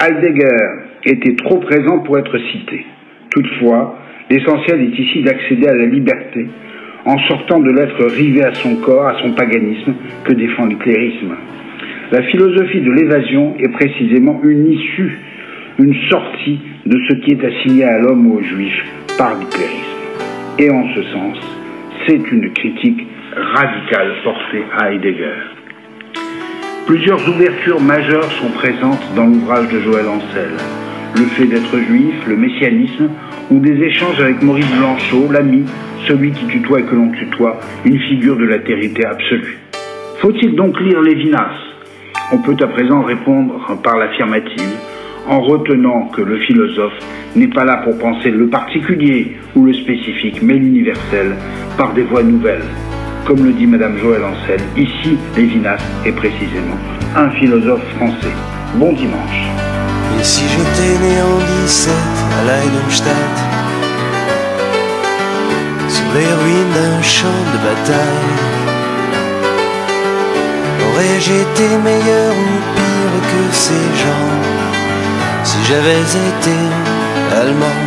Heidegger 0.00 0.56
était 1.04 1.34
trop 1.34 1.58
présent 1.58 1.98
pour 2.00 2.16
être 2.18 2.38
cité. 2.52 2.86
Toutefois, 3.30 3.98
l'essentiel 4.30 4.82
est 4.82 4.98
ici 4.98 5.22
d'accéder 5.22 5.66
à 5.66 5.74
la 5.74 5.86
liberté 5.86 6.46
en 7.06 7.18
sortant 7.26 7.58
de 7.58 7.70
l'être 7.70 8.04
rivé 8.04 8.44
à 8.44 8.54
son 8.54 8.76
corps, 8.76 9.06
à 9.06 9.20
son 9.20 9.32
paganisme 9.32 9.94
que 10.24 10.32
défend 10.32 10.66
l'éclairisme. 10.66 11.34
La 12.14 12.22
philosophie 12.22 12.80
de 12.80 12.92
l'évasion 12.92 13.56
est 13.58 13.70
précisément 13.70 14.40
une 14.44 14.70
issue, 14.70 15.18
une 15.80 15.96
sortie 16.08 16.60
de 16.86 16.96
ce 17.08 17.16
qui 17.16 17.32
est 17.32 17.44
assigné 17.44 17.82
à 17.82 17.98
l'homme 17.98 18.28
ou 18.28 18.38
aux 18.38 18.40
juifs 18.40 18.84
par 19.18 19.36
l'éclairisme. 19.36 19.98
Et 20.60 20.70
en 20.70 20.94
ce 20.94 21.02
sens, 21.02 21.38
c'est 22.06 22.30
une 22.30 22.52
critique 22.52 23.04
radicale 23.34 24.12
portée 24.22 24.62
à 24.78 24.92
Heidegger. 24.92 25.40
Plusieurs 26.86 27.28
ouvertures 27.28 27.80
majeures 27.80 28.30
sont 28.30 28.50
présentes 28.50 29.02
dans 29.16 29.26
l'ouvrage 29.26 29.72
de 29.72 29.80
Joël 29.80 30.06
Ancel. 30.06 30.52
Le 31.16 31.24
fait 31.34 31.46
d'être 31.46 31.76
juif, 31.76 32.14
le 32.28 32.36
messianisme, 32.36 33.10
ou 33.50 33.58
des 33.58 33.82
échanges 33.82 34.20
avec 34.20 34.40
Maurice 34.40 34.72
Blanchot, 34.78 35.32
l'ami, 35.32 35.64
celui 36.06 36.30
qui 36.30 36.46
tutoie 36.46 36.78
et 36.78 36.84
que 36.84 36.94
l'on 36.94 37.10
tutoie, 37.10 37.58
une 37.84 37.98
figure 37.98 38.36
de 38.36 38.44
l'altérité 38.44 39.04
absolue. 39.04 39.58
Faut-il 40.20 40.54
donc 40.54 40.80
lire 40.80 41.00
Lévinas? 41.00 41.73
On 42.32 42.38
peut 42.38 42.56
à 42.60 42.66
présent 42.66 43.02
répondre 43.02 43.78
par 43.82 43.98
l'affirmative, 43.98 44.78
en 45.28 45.40
retenant 45.40 46.08
que 46.08 46.22
le 46.22 46.38
philosophe 46.38 46.98
n'est 47.36 47.48
pas 47.48 47.64
là 47.64 47.78
pour 47.84 47.98
penser 47.98 48.30
le 48.30 48.48
particulier 48.48 49.36
ou 49.54 49.64
le 49.64 49.74
spécifique, 49.74 50.40
mais 50.42 50.54
l'universel, 50.54 51.34
par 51.76 51.92
des 51.92 52.02
voies 52.02 52.22
nouvelles, 52.22 52.64
comme 53.26 53.44
le 53.44 53.52
dit 53.52 53.66
Madame 53.66 53.98
Joël 53.98 54.22
Ancel, 54.24 54.60
ici, 54.76 55.18
Lévinas 55.36 55.82
est 56.04 56.12
précisément 56.12 56.78
un 57.16 57.30
philosophe 57.30 57.84
français. 57.96 58.34
Bon 58.74 58.92
dimanche. 58.92 59.48
Et 60.18 60.24
si 60.24 60.44
j'étais 60.48 60.98
né 61.00 61.20
en 61.22 61.38
17 61.62 61.92
à 61.92 62.44
Leidenstadt, 62.44 63.36
sur 65.88 66.04
les 66.14 66.26
ruines 66.26 66.72
d'un 66.74 67.02
champ 67.02 67.28
de 67.52 67.58
bataille, 67.58 68.53
aurais-je 70.94 71.32
été 71.32 71.68
meilleur 71.82 72.32
ou 72.32 72.54
pire 72.76 73.16
que 73.30 73.54
ces 73.54 73.86
gens 74.02 74.30
si 75.42 75.56
j'avais 75.68 76.00
été 76.00 76.56
allemand? 77.40 77.80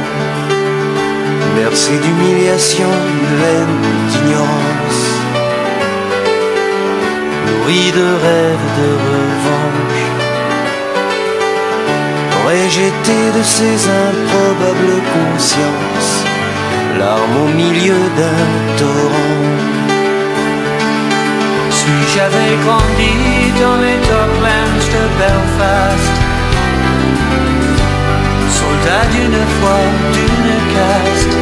Merci 1.55 1.91
d'humiliation, 2.03 2.89
de 3.29 3.35
haine, 3.45 3.77
d'ignorance 4.09 5.03
nourri 7.47 7.91
de 7.91 8.07
rêves 8.25 8.69
de 8.79 8.89
revanche. 9.09 10.05
Aurais-je 12.43 12.79
été 12.79 13.19
de 13.37 13.43
ces 13.43 13.77
improbables 14.07 15.01
consciences, 15.15 16.13
larmes 16.99 17.37
au 17.45 17.49
milieu 17.55 18.01
d'un 18.17 18.77
torrent 18.77 19.76
j'avais 22.13 22.53
grandi 22.65 23.13
dans 23.61 23.77
les 23.85 23.99
docklands 24.09 24.85
de 24.93 25.03
Belfast, 25.19 26.15
soldat 28.59 29.05
d'une 29.13 29.41
foi, 29.57 29.79
d'une 30.15 30.57
caste, 30.75 31.35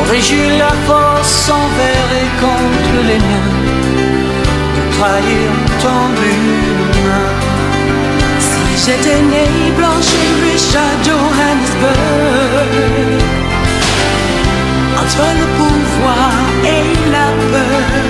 aurais-je 0.00 0.58
la 0.58 0.72
force 0.86 1.50
envers 1.50 2.10
et 2.22 2.30
contre 2.42 2.96
les 3.08 3.18
miens 3.18 3.74
trahir 4.98 5.50
ton 5.82 6.04
humain. 6.30 7.30
Si 8.38 8.66
j'étais 8.84 9.22
né 9.32 9.46
blanche 9.76 10.12
et 10.24 10.32
riche 10.44 10.74
à 10.86 10.90
Johannesburg, 11.06 11.94
entre 15.00 15.26
le 15.40 15.46
pouvoir 15.58 16.32
et 16.74 16.86
la 17.14 17.28
peur, 17.50 18.03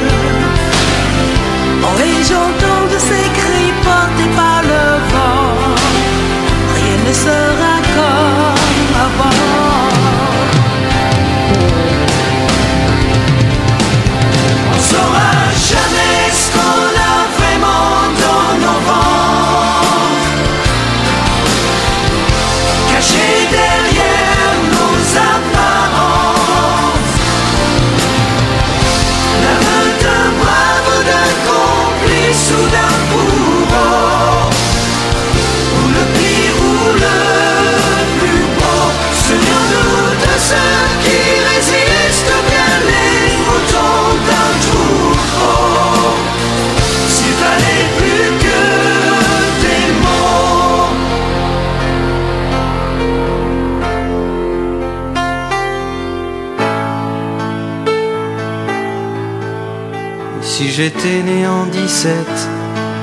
Si 60.44 60.70
j'étais 60.70 61.22
né 61.22 61.46
en 61.46 61.66
17 61.66 62.14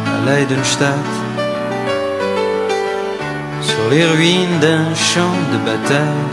à 0.06 0.26
Leidenstadt, 0.26 1.12
sur 3.62 3.90
les 3.90 4.06
ruines 4.06 4.60
d'un 4.62 4.94
champ 4.96 5.36
de 5.52 5.58
bataille, 5.70 6.30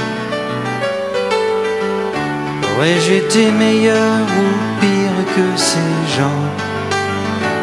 aurais-je 2.77 3.13
été 3.15 3.51
meilleur 3.51 4.21
ou 4.41 4.81
pire 4.81 5.35
que 5.35 5.59
ces 5.59 6.17
gens 6.17 6.45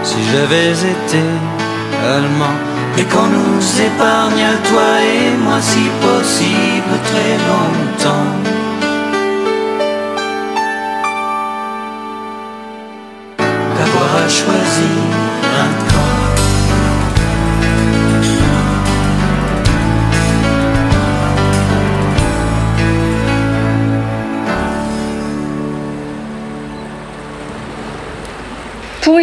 si 0.04 0.18
j'avais 0.32 0.72
été 0.72 1.24
allemand? 2.04 2.58
Et 2.98 3.04
qu'on 3.04 3.28
nous 3.28 3.62
épargne, 3.90 4.48
toi 4.70 4.92
et 5.02 5.36
moi, 5.44 5.60
si 5.60 5.86
possible, 6.06 6.96
très 7.10 7.36
longtemps. 7.50 8.65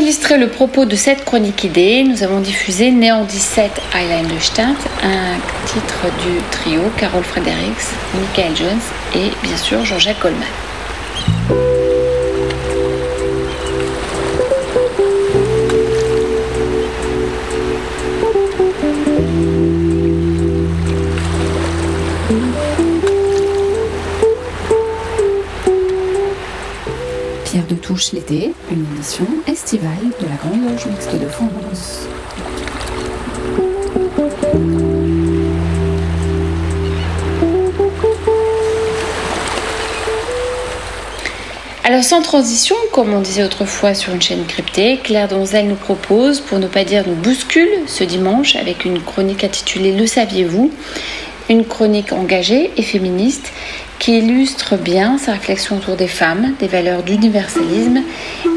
Illustrer 0.03 0.37
le 0.37 0.49
propos 0.49 0.85
de 0.85 0.97
cette 0.97 1.25
chronique 1.25 1.63
idée, 1.63 2.03
nous 2.03 2.25
avons 2.25 2.41
diffusé 2.41 2.91
Néant 2.91 3.25
17 3.25 3.71
Stadt, 4.41 4.77
un 5.05 5.39
titre 5.65 6.07
du 6.25 6.41
trio 6.51 6.81
Carol 6.97 7.23
Fredericks, 7.23 7.87
Michael 8.15 8.57
Jones 8.57 8.81
et 9.15 9.31
bien 9.47 9.57
sûr 9.57 9.85
Jean-Jacques 9.85 10.21
Goldman. 10.21 10.72
L'été, 28.11 28.53
une 28.71 28.85
édition 28.95 29.27
estivale 29.47 29.91
de 30.21 30.27
la 30.27 30.35
Grande 30.35 30.69
Loge 30.69 30.87
Mixte 30.87 31.15
de 31.15 31.29
France. 31.29 32.09
Alors 41.85 42.03
sans 42.03 42.23
transition, 42.23 42.75
comme 42.93 43.15
on 43.15 43.21
disait 43.21 43.45
autrefois 43.45 43.95
sur 43.95 44.13
une 44.13 44.21
chaîne 44.21 44.45
cryptée, 44.47 44.99
Claire 45.03 45.29
Donzel 45.29 45.69
nous 45.69 45.77
propose, 45.77 46.41
pour 46.41 46.59
ne 46.59 46.67
pas 46.67 46.85
dire 46.85 47.05
nous 47.07 47.15
bouscule, 47.15 47.71
ce 47.87 48.03
dimanche 48.03 48.57
avec 48.57 48.85
une 48.85 49.01
chronique 49.01 49.45
intitulée 49.45 49.93
Le 49.93 50.07
saviez-vous? 50.07 50.73
Une 51.49 51.65
chronique 51.65 52.13
engagée 52.13 52.73
et 52.77 52.83
féministe 52.83 53.53
qui 54.03 54.19
illustre 54.19 54.77
bien 54.77 55.17
sa 55.17 55.31
réflexion 55.31 55.77
autour 55.77 55.95
des 55.95 56.09
femmes, 56.09 56.55
des 56.59 56.67
valeurs 56.67 57.05
d'universalisme 57.05 58.01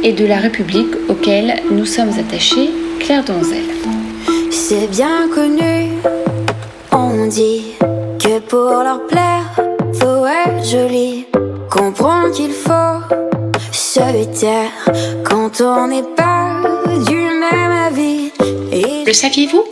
et 0.02 0.12
de 0.12 0.26
la 0.26 0.38
République 0.38 0.96
auxquelles 1.08 1.62
nous 1.70 1.86
sommes 1.86 2.10
attachés, 2.18 2.72
Claire 3.00 3.24
Donzel. 3.24 3.62
C'est 4.50 4.88
bien 4.88 5.30
connu, 5.32 5.91
on 6.91 7.28
dit 7.28 7.76
que 8.18 8.39
pour 8.39 8.72
leur 8.84 9.06
plaire, 9.06 9.46
faut 9.93 10.26
être 10.26 10.66
joli. 10.68 11.28
Comprendre 11.70 12.32
qu'il 12.32 12.52
faut 12.52 13.16
se 13.72 14.39
taire 14.39 14.72
quand 15.24 15.62
on 15.62 15.88
n'est 15.89 16.10
pas 16.16 16.64
du 17.08 17.18
même 17.18 17.72
avis. 17.86 18.32
Et 18.72 19.06
Le 19.06 19.14
saviez-vous? 19.14 19.64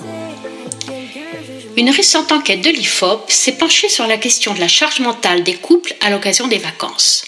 Une 1.76 1.90
récente 1.90 2.32
enquête 2.32 2.62
de 2.62 2.70
l'IFOP 2.70 3.32
s'est 3.32 3.54
penchée 3.54 3.90
sur 3.90 4.06
la 4.06 4.18
question 4.18 4.54
de 4.54 4.60
la 4.60 4.68
charge 4.68 5.00
mentale 5.00 5.44
des 5.44 5.56
couples 5.56 5.96
à 6.02 6.12
l'occasion 6.12 6.48
des 6.48 6.60
vacances. 6.60 7.24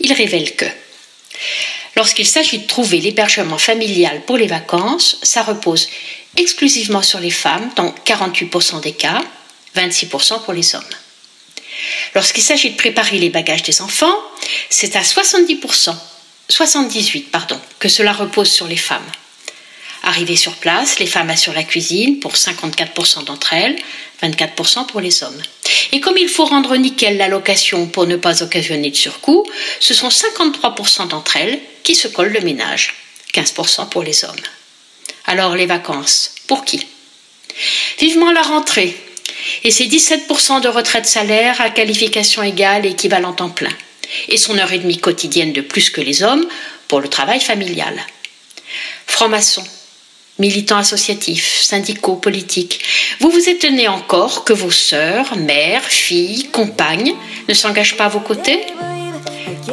Il 0.00 0.12
révèle 0.14 0.56
que 0.56 0.64
lorsqu'il 1.94 2.26
s'agit 2.26 2.60
de 2.60 2.66
trouver 2.66 3.00
l'hébergement 3.00 3.58
familial 3.58 4.22
pour 4.22 4.38
les 4.38 4.46
vacances, 4.46 5.18
ça 5.22 5.42
repose 5.42 5.88
exclusivement 6.36 7.02
sur 7.02 7.20
les 7.20 7.30
femmes, 7.30 7.70
dans 7.76 7.94
48% 8.06 8.80
des 8.80 8.92
cas, 8.92 9.22
26% 9.76 10.42
pour 10.42 10.54
les 10.54 10.74
hommes. 10.74 10.82
Lorsqu'il 12.14 12.42
s'agit 12.42 12.70
de 12.70 12.76
préparer 12.76 13.18
les 13.18 13.30
bagages 13.30 13.62
des 13.62 13.82
enfants, 13.82 14.16
c'est 14.70 14.96
à 14.96 15.02
70%, 15.02 15.94
78 16.48 17.30
pardon, 17.30 17.60
que 17.78 17.88
cela 17.88 18.14
repose 18.14 18.50
sur 18.50 18.66
les 18.66 18.76
femmes. 18.76 19.10
Arrivées 20.06 20.36
sur 20.36 20.54
place, 20.54 21.00
les 21.00 21.06
femmes 21.06 21.30
assurent 21.30 21.52
la 21.52 21.64
cuisine 21.64 22.20
pour 22.20 22.34
54% 22.34 23.24
d'entre 23.24 23.52
elles, 23.54 23.76
24% 24.22 24.86
pour 24.86 25.00
les 25.00 25.24
hommes. 25.24 25.42
Et 25.90 25.98
comme 25.98 26.16
il 26.16 26.28
faut 26.28 26.44
rendre 26.44 26.76
nickel 26.76 27.16
la 27.16 27.26
location 27.26 27.88
pour 27.88 28.06
ne 28.06 28.14
pas 28.14 28.44
occasionner 28.44 28.90
de 28.90 28.96
surcoût, 28.96 29.44
ce 29.80 29.94
sont 29.94 30.08
53% 30.08 31.08
d'entre 31.08 31.36
elles 31.36 31.58
qui 31.82 31.96
se 31.96 32.06
collent 32.06 32.32
le 32.32 32.40
ménage, 32.40 32.94
15% 33.34 33.88
pour 33.88 34.04
les 34.04 34.24
hommes. 34.24 34.36
Alors 35.24 35.56
les 35.56 35.66
vacances, 35.66 36.36
pour 36.46 36.64
qui? 36.64 36.86
Vivement 37.98 38.30
la 38.30 38.42
rentrée 38.42 38.96
et 39.64 39.72
ses 39.72 39.88
17% 39.88 40.60
de 40.60 40.68
retraite 40.68 41.06
salaire 41.06 41.60
à 41.60 41.70
qualification 41.70 42.44
égale 42.44 42.86
et 42.86 42.90
équivalent 42.90 43.34
en 43.40 43.50
plein, 43.50 43.76
et 44.28 44.36
son 44.36 44.56
heure 44.56 44.72
et 44.72 44.78
demie 44.78 44.98
quotidienne 44.98 45.52
de 45.52 45.62
plus 45.62 45.90
que 45.90 46.00
les 46.00 46.22
hommes 46.22 46.46
pour 46.86 47.00
le 47.00 47.08
travail 47.08 47.40
familial. 47.40 48.06
Francs-maçons, 49.08 49.66
militants 50.38 50.78
associatifs, 50.78 51.60
syndicaux, 51.62 52.16
politiques, 52.16 52.80
vous 53.20 53.30
vous 53.30 53.48
étonnez 53.48 53.88
encore 53.88 54.44
que 54.44 54.52
vos 54.52 54.70
sœurs, 54.70 55.36
mères, 55.36 55.84
filles, 55.84 56.48
compagnes 56.52 57.14
ne 57.48 57.54
s'engagent 57.54 57.96
pas 57.96 58.06
à 58.06 58.08
vos 58.08 58.20
côtés? 58.20 58.60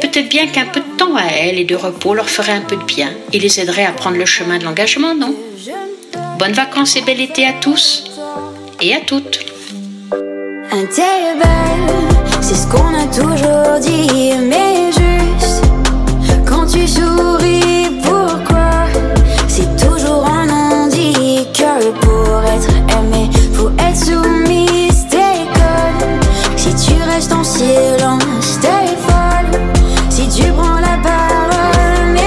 Peut-être 0.00 0.28
bien 0.28 0.46
qu'un 0.46 0.66
peu 0.66 0.80
de 0.80 0.96
temps 0.96 1.16
à 1.16 1.24
elles 1.24 1.58
et 1.58 1.64
de 1.64 1.76
repos 1.76 2.14
leur 2.14 2.28
ferait 2.28 2.52
un 2.52 2.60
peu 2.60 2.76
de 2.76 2.84
bien 2.84 3.12
et 3.32 3.38
les 3.38 3.60
aiderait 3.60 3.86
à 3.86 3.92
prendre 3.92 4.16
le 4.16 4.26
chemin 4.26 4.58
de 4.58 4.64
l'engagement, 4.64 5.14
non? 5.14 5.34
Bonnes 6.38 6.52
vacances 6.52 6.96
et 6.96 7.02
bel 7.02 7.20
été 7.20 7.46
à 7.46 7.52
tous 7.52 8.04
et 8.80 8.94
à 8.94 9.00
toutes. 9.00 9.40
Un 10.72 10.86
c'est 12.40 12.54
ce 12.56 12.66
qu'on 12.66 12.94
a 12.94 13.06
toujours 13.06 13.78
dit, 13.80 14.32
mais 14.38 14.90
juste 14.92 15.64
soumise, 23.94 25.06
t'es 25.08 25.46
conne. 25.54 26.20
Si 26.56 26.74
tu 26.74 27.02
restes 27.02 27.32
en 27.32 27.44
silence, 27.44 28.58
t'es 28.60 28.86
folle. 29.06 29.60
Si 30.10 30.28
tu 30.28 30.50
prends 30.52 30.80
la 30.80 30.98
parole, 31.02 32.18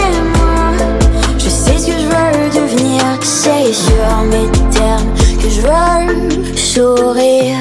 je 1.37 1.49
sais 1.49 1.77
ce 1.77 1.87
que 1.87 1.93
je 1.93 2.07
veux 2.07 2.61
devenir, 2.61 3.01
c'est 3.21 3.73
sur 3.73 4.23
mes 4.31 4.49
termes 4.71 5.13
que 5.41 5.49
je 5.49 5.61
veux 5.61 6.55
sourire. 6.55 7.57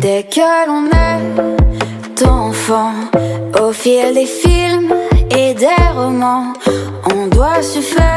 Dès 0.00 0.24
que 0.24 0.66
l'on 0.66 0.86
est 0.90 2.26
enfant, 2.26 2.92
au 3.60 3.72
fil 3.72 4.14
des 4.14 4.26
films 4.26 4.92
et 5.30 5.54
des 5.54 5.82
romans, 5.94 6.52
on 7.14 7.26
doit 7.28 7.62
se 7.62 7.80
faire 7.80 8.15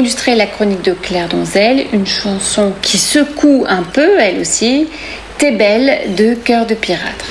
illustrer 0.00 0.34
la 0.34 0.46
chronique 0.46 0.82
de 0.82 0.92
Claire 0.92 1.28
Donzel, 1.28 1.86
une 1.92 2.06
chanson 2.06 2.72
qui 2.80 2.96
secoue 2.96 3.64
un 3.68 3.82
peu, 3.82 4.18
elle 4.18 4.40
aussi, 4.40 4.88
T'es 5.36 5.52
belle 5.52 6.14
de 6.16 6.34
Cœur 6.34 6.66
de 6.66 6.74
Pirate. 6.74 7.24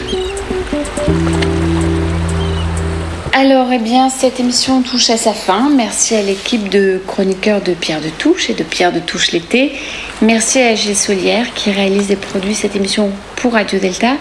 Alors, 3.33 3.71
eh 3.71 3.77
bien, 3.77 4.09
cette 4.09 4.39
émission 4.39 4.81
touche 4.81 5.09
à 5.09 5.17
sa 5.17 5.33
fin. 5.33 5.69
Merci 5.69 6.15
à 6.15 6.21
l'équipe 6.23 6.69
de 6.69 6.99
chroniqueurs 7.05 7.61
de 7.61 7.73
Pierre 7.73 8.01
de 8.01 8.09
Touche 8.09 8.49
et 8.49 8.53
de 8.53 8.63
Pierre 8.63 8.91
de 8.91 8.99
Touche 8.99 9.31
l'été. 9.31 9.73
Merci 10.21 10.59
à 10.59 10.73
G. 10.73 10.95
Solière 10.95 11.53
qui 11.53 11.71
réalise 11.71 12.09
et 12.11 12.15
produit 12.15 12.55
cette 12.55 12.75
émission 12.75 13.11
pour 13.35 13.53
Radio 13.53 13.77
Delta. 13.77 14.13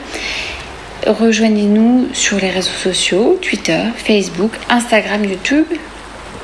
Rejoignez-nous 1.07 2.09
sur 2.13 2.39
les 2.39 2.51
réseaux 2.51 2.69
sociaux, 2.83 3.39
Twitter, 3.41 3.85
Facebook, 3.97 4.53
Instagram, 4.69 5.25
YouTube. 5.25 5.67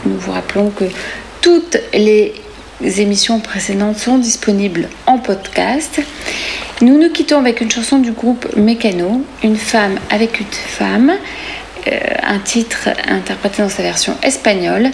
Nous 0.07 0.19
vous 0.19 0.33
rappelons 0.33 0.71
que 0.71 0.85
toutes 1.45 1.77
les 1.93 2.33
émissions 2.81 3.39
précédentes 3.39 3.99
sont 3.99 4.17
disponibles 4.17 4.89
en 5.07 5.19
podcast. 5.19 6.01
Nous 6.81 6.99
nous 6.99 7.11
quittons 7.11 7.39
avec 7.39 7.61
une 7.61 7.71
chanson 7.71 7.99
du 7.99 8.13
groupe 8.13 8.57
Mécano, 8.57 9.23
Une 9.43 9.59
femme 9.59 9.99
avec 10.09 10.41
une 10.41 10.47
femme, 10.47 11.13
euh, 11.87 11.99
un 12.23 12.39
titre 12.39 12.89
interprété 13.07 13.61
dans 13.61 13.69
sa 13.69 13.83
version 13.83 14.17
espagnole, 14.23 14.91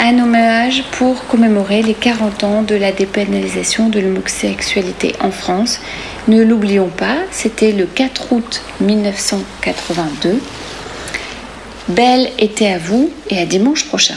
un 0.00 0.18
hommage 0.18 0.82
pour 0.98 1.28
commémorer 1.28 1.82
les 1.82 1.94
40 1.94 2.42
ans 2.42 2.62
de 2.62 2.74
la 2.74 2.90
dépénalisation 2.90 3.88
de 3.88 4.00
l'homosexualité 4.00 5.14
en 5.20 5.30
France. 5.30 5.80
Ne 6.26 6.42
l'oublions 6.42 6.88
pas, 6.88 7.18
c'était 7.30 7.70
le 7.70 7.86
4 7.86 8.32
août 8.32 8.62
1982. 8.80 10.40
Belle 11.86 12.30
été 12.40 12.72
à 12.72 12.78
vous 12.78 13.12
et 13.30 13.38
à 13.38 13.46
dimanche 13.46 13.84
prochain. 13.84 14.16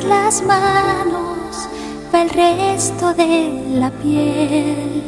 Las 0.00 0.42
manos 0.42 1.68
va 2.12 2.22
el 2.22 2.30
resto 2.30 3.12
de 3.12 3.76
la 3.78 3.90
piel. 3.90 5.02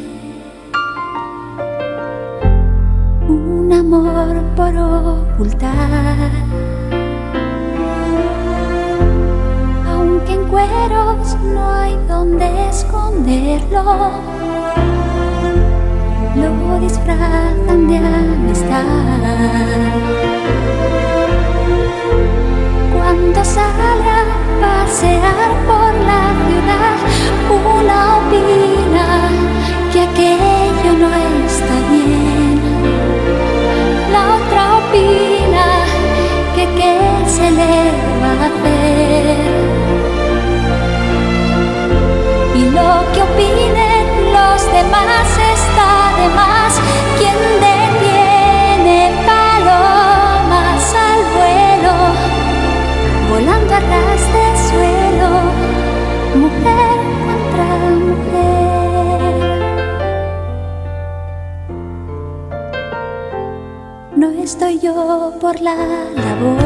Un 3.27 3.73
amor 3.73 4.43
por 4.55 4.77
ocultar. 4.77 6.29
Aunque 9.89 10.33
en 10.33 10.47
cueros 10.49 11.35
no 11.43 11.67
hay 11.67 11.97
donde 12.07 12.69
esconderlo, 12.69 14.11
lo 16.35 16.79
disfrazan 16.79 17.87
de 17.87 17.97
amistad. 17.97 19.25
Cuando 22.95 23.43
sale 23.43 24.09
a 24.09 24.23
pasear 24.61 25.49
por 25.67 25.91
la 26.09 26.23
ciudad, 26.45 26.97
una 27.49 28.17
opina 28.19 29.07
que 29.91 29.99
aquello 30.01 30.91
no 31.01 31.09
está 31.45 31.75
bien. 31.91 32.61
La 34.13 34.21
otra 34.37 34.63
opina 34.81 35.65
que 36.55 36.63
qué 36.77 36.93
se 37.27 37.51
le 37.51 37.75
va 38.21 38.31
a 38.31 38.47
hacer. 38.49 39.37
Y 42.55 42.61
lo 42.77 42.91
que 43.13 43.19
opinen 43.29 44.05
los 44.33 44.59
demás 44.71 45.27
está 45.53 45.89
de 46.21 46.27
más. 46.35 46.54
Por 65.45 65.61
la 65.61 65.75
labor 65.75 66.64